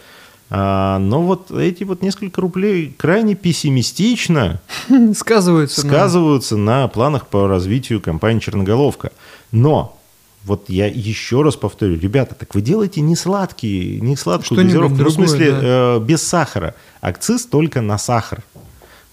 А, 0.49 0.99
но 0.99 1.21
вот 1.23 1.49
эти 1.51 1.83
вот 1.83 2.01
несколько 2.03 2.39
рублей 2.41 2.93
крайне 2.97 3.33
пессимистично 3.35 4.61
Сказываются. 5.15 5.85
на- 5.85 5.93
сказываются 5.93 6.57
на 6.57 6.87
планах 6.87 7.27
по 7.27 7.47
развитию 7.47 7.99
компании 8.01 8.39
«Черноголовка». 8.39 9.11
Но 9.51 9.97
вот 10.43 10.65
я 10.69 10.85
еще 10.85 11.41
раз 11.41 11.55
повторю, 11.55 11.97
ребята, 11.99 12.35
так 12.35 12.53
вы 12.53 12.61
делаете 12.61 13.01
не 13.01 13.15
сладкие, 13.15 13.99
не 14.01 14.15
сладкую 14.15 14.45
Что-нибудь 14.45 14.65
газировку, 14.73 14.89
ну, 14.89 14.95
в 14.95 14.97
другое, 15.07 15.27
смысле 15.27 15.51
да. 15.51 15.59
э, 15.63 15.99
без 16.01 16.21
сахара. 16.21 16.75
Акциз 17.01 17.45
только 17.47 17.81
на 17.81 17.97
сахар. 17.97 18.43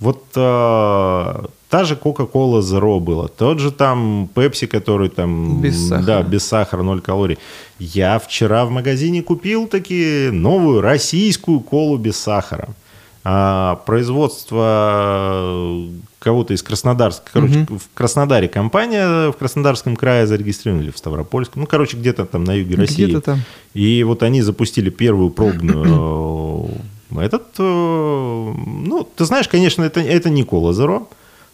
Вот 0.02 0.24
э, 0.34 1.44
та 1.68 1.84
же 1.84 1.94
Coca-Cola 1.94 2.58
Zero 2.58 2.98
была, 2.98 3.28
тот 3.28 3.60
же 3.60 3.70
там 3.70 4.28
Pepsi, 4.34 4.66
который 4.66 5.10
там... 5.10 5.62
Без 5.62 5.88
сахара. 5.88 6.06
Да, 6.06 6.22
без 6.22 6.44
сахара, 6.44 6.82
ноль 6.82 7.00
калорий. 7.00 7.38
Я 7.78 8.18
вчера 8.18 8.64
в 8.64 8.70
магазине 8.70 9.22
купил 9.22 9.68
таки 9.68 10.30
новую 10.32 10.80
российскую 10.80 11.60
колу 11.60 11.98
без 11.98 12.16
сахара. 12.16 12.70
А, 13.22 13.76
производство 13.86 15.86
кого-то 16.18 16.52
из 16.52 16.64
Краснодарска, 16.64 17.30
короче, 17.32 17.64
в 17.68 17.94
Краснодаре 17.94 18.48
компания 18.48 19.30
в 19.30 19.34
Краснодарском 19.34 19.94
крае 19.94 20.26
зарегистрирована 20.26 20.82
или 20.82 20.90
в 20.90 20.98
Ставропольском, 20.98 21.62
ну, 21.62 21.68
короче, 21.68 21.96
где-то 21.96 22.24
там 22.24 22.42
на 22.42 22.54
юге 22.54 22.74
России. 22.74 23.04
Где-то 23.04 23.20
там. 23.20 23.40
И 23.74 24.02
вот 24.02 24.24
они 24.24 24.42
запустили 24.42 24.90
первую 24.90 25.30
пробную 25.30 26.66
э, 26.68 26.72
этот, 27.20 27.42
э, 27.58 27.62
ну, 27.62 29.08
ты 29.16 29.24
знаешь, 29.24 29.48
конечно, 29.48 29.82
это, 29.82 30.00
это 30.00 30.30
не 30.30 30.44
кола 30.44 30.72
Zero, 30.72 31.06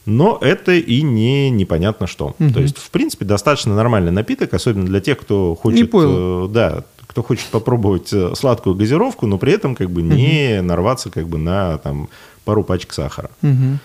но 0.07 0.38
это 0.40 0.73
и 0.73 1.03
не 1.03 1.51
непонятно 1.51 2.07
что. 2.07 2.35
Мгм. 2.38 2.53
То 2.55 2.61
есть, 2.61 2.79
в 2.79 2.90
принципе, 2.90 3.25
достаточно 3.25 3.75
нормальный 3.75 4.12
напиток, 4.12 4.55
особенно 4.55 4.87
для 4.87 5.01
тех, 5.01 5.18
кто 5.18 5.55
хочет, 5.55 5.90
пойло. 5.90 6.47
э, 6.47 6.49
да, 6.49 6.85
кто 7.07 7.23
хочет 7.23 7.47
попробовать 7.47 8.12
э, 8.12 8.35
сладкую 8.35 8.77
газировку, 8.77 9.27
но 9.27 9.38
при 9.38 9.53
этом 9.53 9.75
как 9.75 9.90
бы 9.90 10.03
не 10.03 10.61
нарваться 10.62 11.11
как 11.11 11.29
бы 11.29 11.38
на 11.38 11.79
там 11.79 12.09
пару 12.44 12.64
пачек 12.64 12.92
сахара. 12.92 13.31
Мгм. 13.42 13.79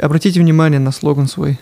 Обратите 0.00 0.40
внимание 0.40 0.80
на 0.80 0.90
слоган 0.92 1.26
свой. 1.28 1.58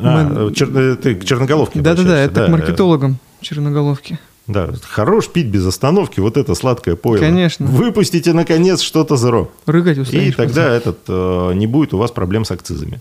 А, 0.00 0.24
Мы- 0.24 0.50
чер- 0.52 0.96
ты 0.96 1.16
к 1.16 1.24
черноголовке 1.24 1.80
Да-да-да, 1.80 2.18
это 2.18 2.46
к 2.46 2.48
э, 2.48 2.50
маркетологам 2.50 3.18
черноголовки. 3.40 4.18
Да, 4.50 4.70
хорош 4.82 5.28
пить 5.28 5.46
без 5.46 5.64
остановки 5.64 6.18
вот 6.20 6.36
это 6.36 6.54
сладкое 6.54 6.96
пойло. 6.96 7.22
Конечно. 7.22 7.66
Выпустите, 7.66 8.32
наконец, 8.32 8.80
что-то 8.80 9.16
зеро. 9.16 9.50
Рыгать 9.66 9.98
И 9.98 10.00
устанешь. 10.00 10.34
тогда 10.34 10.68
этот, 10.74 10.98
э, 11.08 11.52
не 11.54 11.66
будет 11.66 11.94
у 11.94 11.98
вас 11.98 12.10
проблем 12.10 12.44
с 12.44 12.50
акцизами. 12.50 13.00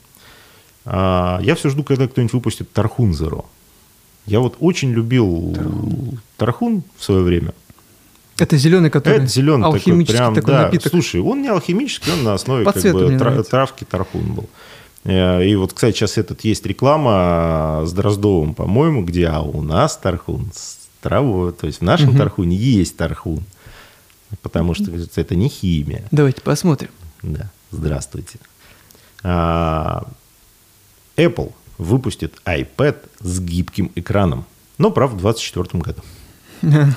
А, 0.85 1.39
я 1.41 1.55
все 1.55 1.69
жду, 1.69 1.83
когда 1.83 2.07
кто-нибудь 2.07 2.33
выпустит 2.33 2.71
Тархун 2.71 3.13
Зеро. 3.13 3.45
Я 4.25 4.39
вот 4.39 4.57
очень 4.59 4.91
любил 4.91 5.55
Тархун 6.37 6.83
в 6.97 7.03
свое 7.03 7.21
время. 7.23 7.53
Это 8.37 8.55
зеленый, 8.57 8.89
который 8.89 9.17
Это 9.17 9.27
зеленый 9.27 9.63
такой, 9.63 9.79
алхимический 9.79 10.17
прям, 10.17 10.35
такой 10.35 10.53
да. 10.53 10.61
напиток. 10.63 10.91
Слушай, 10.91 11.21
он 11.21 11.41
не 11.41 11.49
алхимический, 11.49 12.13
он 12.13 12.23
на 12.23 12.33
основе 12.35 12.63
По 12.63 12.71
как 12.71 12.93
бы, 12.93 13.17
тра- 13.17 13.43
травки 13.43 13.83
Тархун 13.83 14.33
был. 14.33 14.49
Э, 15.03 15.43
И 15.45 15.55
вот, 15.55 15.73
кстати, 15.73 15.95
сейчас 15.97 16.17
этот 16.17 16.41
есть 16.41 16.65
реклама 16.65 17.83
с 17.85 17.91
Дроздовым, 17.91 18.53
по-моему, 18.53 19.03
где 19.03 19.27
а 19.27 19.41
у 19.41 19.61
нас 19.61 19.97
Тархун 19.97 20.51
с 20.53 20.77
травой. 21.01 21.53
То 21.53 21.67
есть 21.67 21.79
в 21.79 21.83
нашем 21.83 22.09
Мгм. 22.09 22.17
Тархуне 22.17 22.55
есть 22.55 22.97
Тархун. 22.97 23.43
Потому 24.41 24.73
что 24.75 24.91
это 25.15 25.35
не 25.35 25.49
химия. 25.49 26.03
Давайте 26.11 26.41
посмотрим. 26.41 26.89
Да, 27.23 27.49
здравствуйте. 27.71 28.37
А, 29.23 30.07
Apple 31.17 31.51
выпустит 31.77 32.35
iPad 32.45 32.97
с 33.21 33.39
гибким 33.39 33.91
экраном. 33.95 34.45
Но, 34.77 34.91
правда, 34.91 35.17
в 35.17 35.21
2024 35.21 35.81
году. 35.81 36.01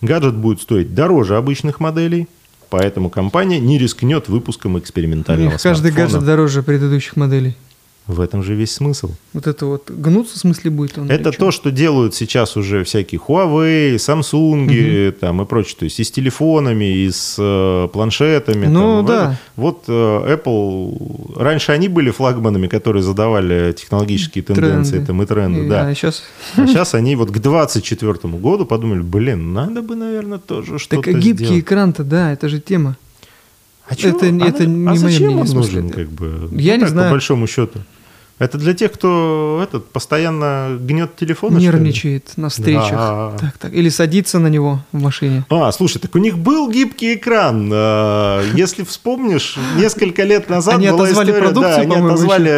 Гаджет 0.00 0.34
будет 0.34 0.60
стоить 0.60 0.94
дороже 0.94 1.36
обычных 1.36 1.80
моделей, 1.80 2.28
поэтому 2.68 3.08
компания 3.08 3.58
не 3.60 3.78
рискнет 3.78 4.28
выпуском 4.28 4.78
экспериментального 4.78 5.52
них 5.52 5.62
каждый 5.62 5.92
гаджет 5.92 6.24
дороже 6.24 6.62
предыдущих 6.62 7.16
моделей. 7.16 7.56
В 8.06 8.20
этом 8.20 8.42
же 8.42 8.54
весь 8.54 8.70
смысл. 8.72 9.12
Вот 9.32 9.46
это 9.46 9.64
вот 9.64 9.90
гнуться 9.90 10.34
в 10.36 10.38
смысле 10.38 10.70
будет 10.70 10.98
он? 10.98 11.10
Это 11.10 11.32
то, 11.32 11.50
что 11.50 11.70
делают 11.70 12.14
сейчас 12.14 12.54
уже 12.54 12.84
всякие 12.84 13.18
Huawei, 13.18 13.94
Samsung 13.96 15.12
там, 15.12 15.40
и 15.40 15.46
прочее. 15.46 15.76
То 15.78 15.84
есть 15.86 15.98
и 16.00 16.04
с 16.04 16.10
телефонами, 16.10 16.84
и 16.84 17.10
с 17.10 17.36
э, 17.38 17.88
планшетами. 17.90 18.66
Ну, 18.66 18.96
там, 18.98 19.06
да. 19.06 19.40
Вот 19.56 19.84
э, 19.88 19.92
Apple... 20.36 21.32
Раньше 21.42 21.72
они 21.72 21.88
были 21.88 22.10
флагманами, 22.10 22.66
которые 22.66 23.02
задавали 23.02 23.72
технологические 23.72 24.44
тенденции 24.44 24.90
Тренды. 24.96 25.06
там, 25.06 25.22
и 25.22 25.26
тренды. 25.26 25.64
И- 25.64 25.68
да. 25.70 25.86
А 25.88 25.94
сейчас... 25.94 26.22
А 26.56 26.66
сейчас 26.66 26.92
они 26.94 27.16
вот 27.16 27.30
к 27.30 27.38
2024 27.38 28.34
году 28.34 28.66
подумали, 28.66 29.00
блин, 29.00 29.54
надо 29.54 29.80
бы, 29.80 29.96
наверное, 29.96 30.38
тоже 30.38 30.78
что-то 30.78 31.02
Так 31.10 31.18
гибкий 31.20 31.46
сделать. 31.46 31.62
экран-то, 31.62 32.04
да, 32.04 32.32
это 32.32 32.50
же 32.50 32.60
тема. 32.60 32.98
А 33.86 33.94
это- 33.94 34.08
А 34.08 34.08
это 34.48 34.62
на- 34.66 34.66
не 34.66 34.88
а 34.88 34.96
зачем 34.96 35.26
мнение, 35.28 35.42
он 35.44 35.48
нужен, 35.48 35.90
как 35.90 36.08
бы? 36.10 36.48
Я 36.52 36.72
Ну, 36.72 36.76
не 36.76 36.80
так, 36.80 36.88
знаю. 36.90 37.08
По 37.08 37.14
большому 37.14 37.46
счету. 37.46 37.80
Это 38.44 38.58
для 38.58 38.74
тех, 38.74 38.92
кто 38.92 39.60
этот, 39.62 39.88
постоянно 39.90 40.76
гнет 40.80 41.16
телефон? 41.16 41.56
Нервничает 41.56 42.32
на 42.36 42.48
встречах. 42.48 42.90
Да. 42.92 43.32
Так, 43.40 43.58
так. 43.58 43.72
Или 43.72 43.88
садится 43.88 44.38
на 44.38 44.48
него 44.48 44.80
в 44.92 45.00
машине. 45.00 45.44
А, 45.50 45.72
слушай, 45.72 45.98
так 45.98 46.14
у 46.14 46.18
них 46.18 46.36
был 46.38 46.70
гибкий 46.70 47.14
экран. 47.14 47.70
А, 47.72 48.42
Если 48.54 48.84
вспомнишь, 48.84 49.56
несколько 49.76 50.22
лет 50.24 50.50
назад 50.50 50.74
Они 50.74 50.88
была 50.88 51.04
отозвали 51.04 51.30
история, 51.30 51.42
продукцию, 51.44 51.76
да, 51.88 51.96
они 51.96 52.06
отозвали 52.06 52.48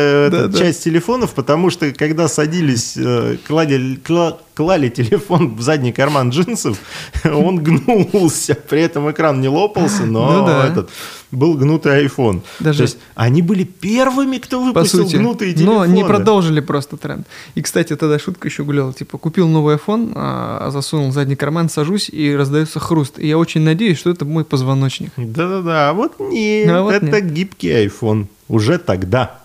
еще. 0.50 0.58
часть 0.58 0.84
телефонов, 0.84 1.34
потому 1.34 1.70
что 1.70 1.90
когда 1.92 2.28
садились, 2.28 2.94
э, 2.96 3.36
клади- 3.48 3.98
кла- 4.02 4.36
клали 4.56 4.88
телефон 4.88 5.54
в 5.54 5.60
задний 5.60 5.92
карман 5.92 6.30
джинсов, 6.30 6.78
он 7.24 7.62
гнулся. 7.62 8.54
При 8.54 8.80
этом 8.80 9.10
экран 9.10 9.40
не 9.40 9.48
лопался, 9.48 10.06
но 10.06 10.32
Ну 10.40 10.46
да. 10.46 10.66
этот 10.66 10.88
был 11.30 11.54
гнутый 11.54 12.06
iPhone. 12.06 12.40
Даже- 12.60 12.78
То 12.78 12.82
есть 12.84 12.98
они 13.14 13.42
были 13.42 13.64
первыми, 13.64 14.38
кто 14.38 14.62
выпустил 14.64 15.04
сути. 15.04 15.16
гнутые 15.16 15.52
Но 15.52 15.58
телефоны. 15.58 15.92
не 15.92 16.04
продолжили 16.04 16.60
просто 16.60 16.96
тренд. 16.96 17.26
И, 17.54 17.60
кстати, 17.62 17.94
тогда 17.96 18.18
шутка 18.18 18.48
еще 18.48 18.64
гуляла. 18.64 18.92
Типа, 18.94 19.18
купил 19.18 19.46
новый 19.48 19.76
iPhone, 19.76 20.12
а, 20.14 20.70
засунул 20.70 21.10
в 21.10 21.12
задний 21.12 21.36
карман, 21.36 21.68
сажусь, 21.68 22.08
и 22.08 22.34
раздается 22.34 22.80
хруст. 22.80 23.18
И 23.18 23.26
я 23.28 23.36
очень 23.38 23.60
надеюсь, 23.60 23.98
что 23.98 24.08
это 24.10 24.24
мой 24.24 24.44
позвоночник. 24.44 25.10
Да-да-да, 25.16 25.90
а 25.90 25.92
вот 25.92 26.18
нет, 26.20 26.68
А 26.70 26.82
вот 26.82 26.94
это 26.94 27.20
нет. 27.20 27.32
гибкий 27.32 27.68
iPhone. 27.86 28.26
Уже 28.48 28.78
тогда. 28.78 29.40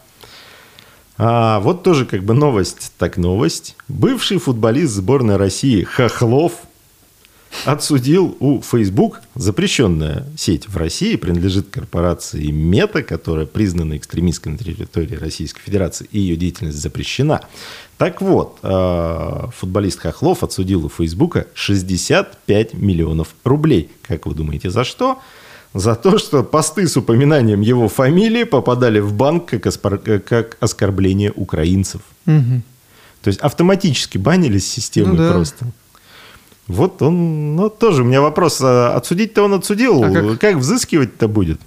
А, 1.23 1.59
вот 1.59 1.83
тоже 1.83 2.07
как 2.07 2.23
бы 2.23 2.33
новость, 2.33 2.93
так 2.97 3.15
новость. 3.15 3.75
Бывший 3.87 4.39
футболист 4.39 4.93
сборной 4.93 5.35
России 5.35 5.83
Хохлов 5.83 6.53
отсудил 7.63 8.35
у 8.39 8.59
Facebook, 8.63 9.21
запрещенная 9.35 10.25
сеть 10.35 10.67
в 10.67 10.75
России, 10.77 11.17
принадлежит 11.17 11.69
корпорации 11.69 12.47
Мета, 12.47 13.03
которая 13.03 13.45
признана 13.45 13.97
экстремистской 13.97 14.53
на 14.53 14.57
территории 14.57 15.15
Российской 15.15 15.61
Федерации, 15.61 16.07
и 16.11 16.19
ее 16.19 16.35
деятельность 16.37 16.79
запрещена. 16.79 17.41
Так 17.99 18.19
вот, 18.23 18.57
а, 18.63 19.51
футболист 19.55 19.99
Хохлов 19.99 20.41
отсудил 20.41 20.87
у 20.87 20.89
Фейсбука 20.89 21.45
65 21.53 22.73
миллионов 22.73 23.35
рублей. 23.43 23.91
Как 24.07 24.25
вы 24.25 24.33
думаете, 24.33 24.71
за 24.71 24.83
что? 24.83 25.19
То, 25.73 26.17
что 26.17 26.43
посты 26.43 26.87
с 26.87 26.97
упоминанием 26.97 27.61
его 27.61 27.87
фамилии 27.87 28.43
попадали 28.43 28.99
в 28.99 29.13
банк 29.13 29.45
как, 29.45 29.65
оспор... 29.67 29.97
как 29.99 30.57
оскорбление 30.59 31.31
украинцев. 31.33 32.01
Мгм. 32.25 32.63
То 33.21 33.27
есть 33.29 33.39
автоматически 33.39 34.17
банились 34.17 34.69
системы 34.69 35.09
Ну 35.13 35.17
да. 35.17 35.31
просто. 35.33 35.65
Вот 36.67 37.01
он, 37.01 37.55
ну 37.55 37.69
тоже 37.69 38.01
у 38.03 38.05
меня 38.05 38.21
вопрос, 38.21 38.59
а 38.61 38.95
отсудить-то 38.95 39.43
он 39.43 39.53
отсудил, 39.53 40.03
А 40.03 40.37
как? 40.37 40.55
взыскивать-то 40.57 41.27
будет? 41.27 41.59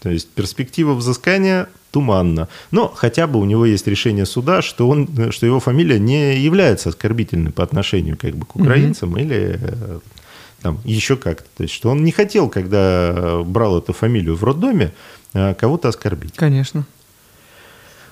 То 0.00 0.10
есть 0.10 0.28
перспектива 0.28 0.94
взыскания 0.94 1.68
туманна. 1.90 2.48
Но 2.70 2.88
хотя 2.88 3.26
бы 3.26 3.40
у 3.40 3.44
него 3.44 3.66
есть 3.66 3.86
решение 3.86 4.26
суда, 4.26 4.62
что, 4.62 4.88
он, 4.88 5.08
что 5.32 5.46
его 5.46 5.58
фамилия 5.60 5.98
не 5.98 6.38
является 6.38 6.90
оскорбительной 6.90 7.50
по 7.50 7.62
отношению 7.62 8.16
как 8.16 8.36
бы, 8.36 8.46
к 8.46 8.56
украинцам 8.56 9.16
или 9.16 9.58
э, 9.60 9.98
там, 10.62 10.80
еще 10.84 11.16
как-то. 11.16 11.48
То 11.56 11.62
есть 11.62 11.74
что 11.74 11.90
он 11.90 12.04
не 12.04 12.12
хотел, 12.12 12.48
когда 12.48 13.12
э, 13.14 13.42
брал 13.44 13.78
эту 13.78 13.92
фамилию 13.92 14.36
в 14.36 14.44
роддоме, 14.44 14.92
э, 15.34 15.54
кого-то 15.54 15.88
оскорбить. 15.88 16.34
Конечно. 16.34 16.84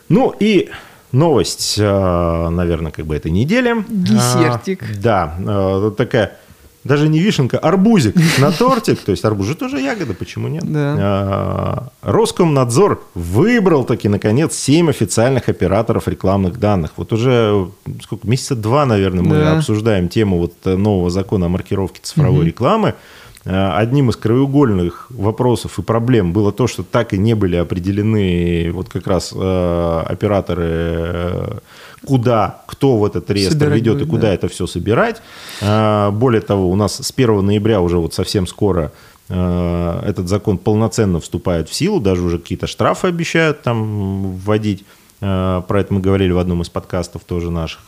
Ну 0.08 0.34
и 0.38 0.70
новость, 1.12 1.76
э, 1.78 2.48
наверное, 2.48 2.92
как 2.92 3.06
бы 3.06 3.16
этой 3.16 3.30
недели. 3.30 3.84
Десертик. 3.88 4.82
А, 4.82 4.86
Да, 4.96 5.90
такая, 5.96 6.36
даже 6.86 7.08
не 7.08 7.18
вишенка, 7.18 7.58
арбузик 7.58 8.14
на 8.38 8.50
тортик. 8.52 9.00
То 9.00 9.10
есть 9.12 9.24
арбуз 9.24 9.46
же 9.46 9.54
тоже 9.54 9.80
ягода, 9.80 10.14
почему 10.14 10.48
нет? 10.48 10.64
Да. 10.64 10.94
А, 10.98 11.88
Роскомнадзор 12.02 13.02
выбрал 13.14 13.84
таки, 13.84 14.08
наконец, 14.08 14.54
7 14.56 14.88
официальных 14.90 15.48
операторов 15.48 16.08
рекламных 16.08 16.58
данных. 16.58 16.92
Вот 16.96 17.12
уже 17.12 17.68
сколько, 18.02 18.28
месяца 18.28 18.54
два, 18.56 18.86
наверное, 18.86 19.22
мы 19.24 19.36
Да. 19.36 19.56
обсуждаем 19.58 20.08
тему 20.08 20.38
вот 20.38 20.52
э, 20.64 20.76
нового 20.76 21.10
закона 21.10 21.46
о 21.46 21.48
маркировке 21.48 22.00
цифровой 22.02 22.38
Мгм. 22.38 22.46
рекламы. 22.46 22.94
Э, 23.44 23.70
Одним 23.76 24.10
из 24.10 24.16
краеугольных 24.16 25.06
вопросов 25.10 25.78
и 25.78 25.82
проблем 25.82 26.32
было 26.32 26.50
то, 26.52 26.66
что 26.66 26.82
так 26.82 27.12
и 27.12 27.18
не 27.18 27.34
были 27.34 27.56
определены 27.56 28.70
вот 28.72 28.88
как 28.88 29.06
раз 29.06 29.32
э, 29.34 30.02
операторы, 30.06 30.64
э, 30.68 31.58
куда, 32.06 32.62
кто 32.66 32.96
в 32.96 33.04
этот 33.04 33.30
реестр 33.30 33.54
Собирать 33.54 33.74
ведет 33.76 33.94
будет, 33.94 34.06
и 34.06 34.10
куда 34.10 34.22
да. 34.28 34.34
это 34.34 34.48
все 34.48 34.66
собирать. 34.66 35.20
Э, 35.60 36.10
Более 36.10 36.40
того, 36.40 36.70
у 36.70 36.76
нас 36.76 36.96
с 36.96 37.12
1 37.14 37.44
ноября 37.44 37.80
уже 37.80 37.98
вот 37.98 38.14
совсем 38.14 38.46
скоро 38.46 38.92
э, 39.28 40.02
этот 40.06 40.28
закон 40.28 40.58
полноценно 40.58 41.20
вступает 41.20 41.68
в 41.68 41.74
силу, 41.74 42.00
даже 42.00 42.22
уже 42.22 42.38
какие-то 42.38 42.66
штрафы 42.66 43.08
обещают 43.08 43.62
там 43.62 44.36
вводить. 44.36 44.84
Э, 45.20 45.62
Про 45.66 45.80
это 45.80 45.92
мы 45.92 46.00
говорили 46.00 46.32
в 46.32 46.38
одном 46.38 46.62
из 46.62 46.68
подкастов 46.68 47.24
тоже 47.24 47.50
наших. 47.50 47.80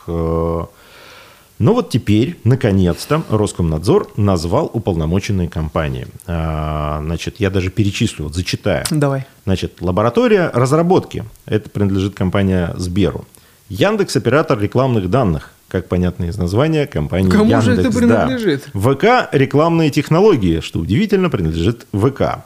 Но 1.59 1.73
вот 1.73 1.89
теперь, 1.89 2.39
наконец-то, 2.45 3.21
Роскомнадзор 3.29 4.13
назвал 4.15 4.71
уполномоченные 4.73 5.49
компании. 5.49 6.07
А, 6.25 7.01
Значит, 7.03 7.35
я 7.39 7.49
даже 7.49 7.69
перечислю, 7.69 8.25
вот 8.25 8.33
зачитаю. 8.33 8.85
Давай. 8.89 9.25
Значит, 9.43 9.81
лаборатория 9.81 10.49
разработки. 10.53 11.25
Это 11.45 11.69
принадлежит 11.69 12.15
компания 12.15 12.73
Сберу. 12.77 13.25
Яндекс 13.69 14.15
оператор 14.15 14.59
рекламных 14.59 15.09
данных. 15.09 15.51
Как 15.67 15.87
понятно 15.87 16.25
из 16.25 16.37
названия, 16.37 16.87
компания 16.87 17.29
Кому 17.29 17.43
Яндекс. 17.51 17.65
же 17.65 17.73
это 17.73 17.83
да. 17.83 17.97
принадлежит? 18.25 18.63
ВК 18.73 19.29
рекламные 19.31 19.91
технологии, 19.91 20.61
что 20.61 20.79
удивительно, 20.79 21.29
принадлежит 21.29 21.85
ВК. 21.93 22.43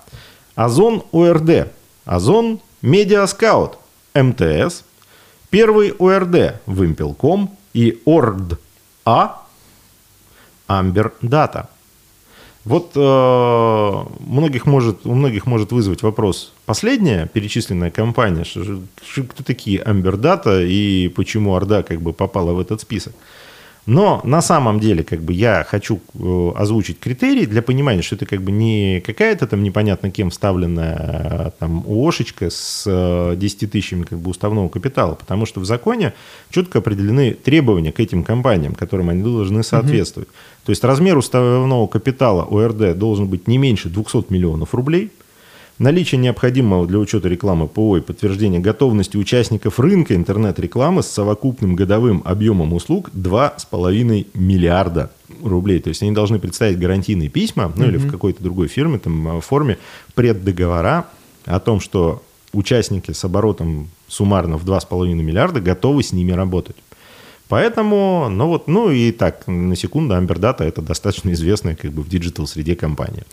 Озон 0.55 1.03
ОРД. 1.13 1.69
Озон 2.05 2.59
Медиаскаут. 2.81 3.77
МТС. 4.13 4.83
Первый 5.49 5.93
ОРД. 5.97 6.61
Вымпелком. 6.65 7.55
И 7.73 8.01
ОРД 8.05 8.59
А. 9.05 9.41
Amber 10.67 11.13
Data. 11.21 11.69
Вот 12.65 12.91
э, 12.95 14.03
многих 14.25 14.65
может, 14.65 15.05
у 15.05 15.13
многих 15.13 15.45
может 15.45 15.71
вызвать 15.71 16.01
вопрос. 16.01 16.53
Последняя 16.65 17.27
перечисленная 17.33 17.91
компания, 17.91 18.45
что 18.45 18.63
что- 18.63 19.23
кто 19.23 19.43
такие 19.43 19.79
Amber 19.81 20.15
Data 20.15 20.65
и 20.65 21.09
почему 21.09 21.55
Орда 21.55 21.83
как 21.83 22.01
бы 22.01 22.13
попала 22.13 22.53
в 22.53 22.59
этот 22.59 22.79
список? 22.81 23.13
Но 23.85 24.21
на 24.23 24.41
самом 24.41 24.79
деле 24.79 25.03
как 25.03 25.19
бы 25.21 25.33
я 25.33 25.65
хочу 25.69 25.99
э, 26.17 26.51
озвучить 26.55 26.99
критерии 26.99 27.45
для 27.45 27.61
понимания, 27.61 28.01
что 28.01 28.15
это 28.15 28.25
как 28.25 28.41
бы 28.41 28.49
не 28.51 29.01
какая-то 29.01 29.45
там 29.45 29.61
непонятно 29.61 30.09
кем 30.09 30.29
вставленная 30.29 30.95
э, 31.47 31.51
там 31.59 31.83
ООшечка 31.85 32.49
с 32.49 32.85
э, 32.87 33.35
10 33.35 33.71
тысячами 33.71 34.03
как 34.03 34.19
бы 34.19 34.29
уставного 34.29 34.69
капитала, 34.69 35.15
потому 35.15 35.45
что 35.45 35.59
в 35.59 35.65
законе 35.65 36.13
четко 36.49 36.79
определены 36.79 37.33
требования 37.33 37.91
к 37.91 37.99
этим 37.99 38.23
компаниям, 38.23 38.73
которым 38.73 39.09
они 39.09 39.21
должны 39.21 39.63
соответствовать. 39.63 40.29
То 40.65 40.69
есть 40.69 40.83
размер 40.83 41.17
уставного 41.17 41.87
капитала 41.87 42.43
ОРД 42.43 42.97
должен 42.97 43.27
быть 43.27 43.47
не 43.47 43.57
меньше 43.57 43.89
200 43.89 44.31
миллионов 44.31 44.73
рублей. 44.73 45.11
Наличие 45.79 46.19
необходимого 46.19 46.85
для 46.85 46.99
учета 46.99 47.27
рекламы 47.27 47.67
ПО 47.67 47.97
и 47.97 48.01
подтверждения 48.01 48.59
готовности 48.59 49.17
участников 49.17 49.79
рынка 49.79 50.15
интернет-рекламы 50.15 51.01
с 51.01 51.07
совокупным 51.07 51.75
годовым 51.75 52.21
объемом 52.25 52.73
услуг 52.73 53.09
2,5 53.13 54.27
миллиарда 54.35 55.11
рублей. 55.43 55.79
То 55.79 55.89
есть 55.89 56.03
они 56.03 56.11
должны 56.11 56.39
представить 56.39 56.77
гарантийные 56.79 57.29
письма, 57.29 57.73
ну 57.75 57.85
или 57.85 57.97
в 57.97 58.09
какой-то 58.09 58.43
другой 58.43 58.67
фирме, 58.67 58.99
там, 58.99 59.39
э, 59.39 59.41
форме 59.41 59.79
преддоговора 60.13 61.07
о 61.45 61.59
том, 61.59 61.79
что 61.79 62.21
участники 62.53 63.11
с 63.11 63.25
оборотом 63.25 63.89
суммарно 64.07 64.57
в 64.57 64.65
2,5 64.65 65.23
миллиарда 65.23 65.59
готовы 65.59 66.03
с 66.03 66.13
ними 66.13 66.31
работать. 66.31 66.75
Поэтому, 67.49 68.29
ну 68.29 68.47
вот, 68.47 68.67
ну 68.67 68.89
и 68.89 69.11
так, 69.11 69.47
на 69.47 69.75
секунду, 69.75 70.15
Data 70.15 70.63
это 70.63 70.81
достаточно 70.81 71.31
известная 71.33 71.75
как 71.75 71.91
бы 71.91 72.01
в 72.01 72.09
digital 72.09 72.47
среде 72.47 72.75
компания. 72.75 73.23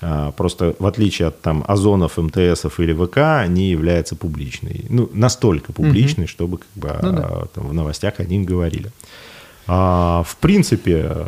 А, 0.00 0.30
Просто 0.32 0.74
в 0.78 0.86
отличие 0.86 1.28
от 1.28 1.40
там 1.40 1.64
Озонов, 1.66 2.16
МТСов 2.16 2.80
или 2.80 2.92
ВК, 2.92 3.48
не 3.50 3.70
является 3.70 4.14
публичной. 4.14 4.84
Ну, 4.88 5.10
настолько 5.12 5.72
публичной, 5.72 6.26
чтобы 6.26 6.58
как 6.58 6.68
бы 6.74 6.98
Ну 7.02 7.12
да. 7.12 7.22
а, 7.28 7.46
там 7.54 7.68
в 7.68 7.74
новостях 7.74 8.20
о 8.20 8.24
них 8.24 8.46
говорили. 8.46 8.92
А, 9.66 10.22
в 10.26 10.36
принципе, 10.36 11.26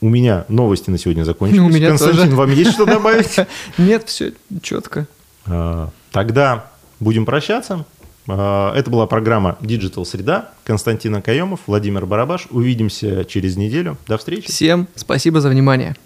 у 0.00 0.08
меня 0.08 0.44
новости 0.48 0.90
на 0.90 0.98
сегодня 0.98 1.24
закончились. 1.24 1.60
У 1.62 1.68
меня 1.68 1.88
Константин, 1.88 2.24
тоже. 2.24 2.36
вам 2.36 2.52
есть 2.52 2.72
что 2.72 2.84
добавить? 2.84 3.36
Нет, 3.78 4.08
все 4.08 4.32
четко. 4.62 5.06
А, 5.46 5.90
Тогда 6.12 6.70
будем 7.00 7.24
прощаться. 7.24 7.84
А, 8.28 8.74
Это 8.74 8.90
была 8.90 9.06
программа 9.06 9.56
Digital 9.60 10.04
Среда. 10.04 10.50
Константин 10.64 11.14
Акаемов, 11.16 11.60
Владимир 11.66 12.06
Барабаш. 12.06 12.46
Увидимся 12.50 13.24
через 13.24 13.56
неделю. 13.56 13.96
До 14.06 14.18
встречи. 14.18 14.48
Всем 14.48 14.88
спасибо 14.94 15.40
за 15.40 15.48
внимание. 15.48 15.96